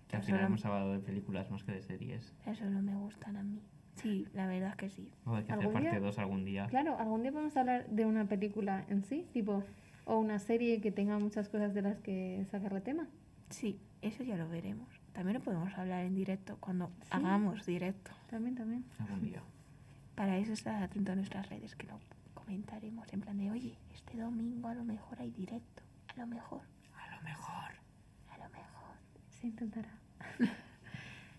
[0.07, 2.33] Que al final lo- hemos hablado de películas más que de series.
[2.45, 3.61] eso no me gustan a mí.
[3.95, 5.11] Sí, la verdad es que sí.
[5.25, 5.99] O hay que hacer ¿Algún parte día?
[5.99, 6.67] 2 algún día.
[6.67, 9.63] Claro, algún día podemos hablar de una película en sí, tipo,
[10.05, 13.07] o una serie que tenga muchas cosas de las que sacarle tema.
[13.49, 14.87] Sí, eso ya lo veremos.
[15.11, 17.09] También lo podemos hablar en directo cuando Sí.
[17.11, 18.11] hagamos directo.
[18.29, 18.85] También, también.
[18.99, 19.41] Algún día.
[20.19, 21.97] Para eso estad atento a nuestras redes, que lo
[22.33, 25.81] comentaremos en plan de, oye, este domingo a lo mejor hay directo.
[26.13, 26.59] A lo mejor,
[26.93, 27.71] A lo mejor.
[28.27, 28.95] a lo mejor.
[29.29, 29.97] Se intentará.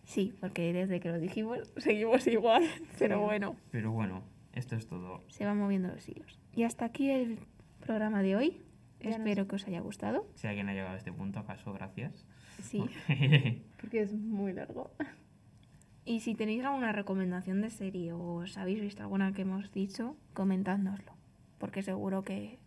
[0.04, 2.64] Sí, porque desde que lo dijimos seguimos igual,
[2.98, 4.22] pero bueno, Pero bueno,
[4.54, 5.22] esto es todo.
[5.28, 6.40] se van moviendo los hilos.
[6.54, 7.38] Y hasta aquí el
[7.84, 8.62] programa de hoy.
[9.00, 10.26] Ya Espero que os haya gustado.
[10.36, 12.26] Si alguien ha llegado a este punto, acaso, gracias.
[12.62, 12.82] Sí.
[13.80, 14.90] Porque es muy largo.
[16.10, 20.16] Y si tenéis alguna recomendación de serie o os habéis visto alguna que hemos dicho,
[20.34, 21.12] comentádnoslo.
[21.60, 22.58] Porque seguro que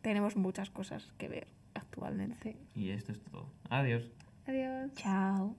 [0.00, 2.56] tenemos muchas cosas que ver actualmente.
[2.74, 3.44] Y esto es todo.
[3.68, 4.04] Adiós.
[4.46, 4.90] Adiós.
[4.94, 5.50] Chao.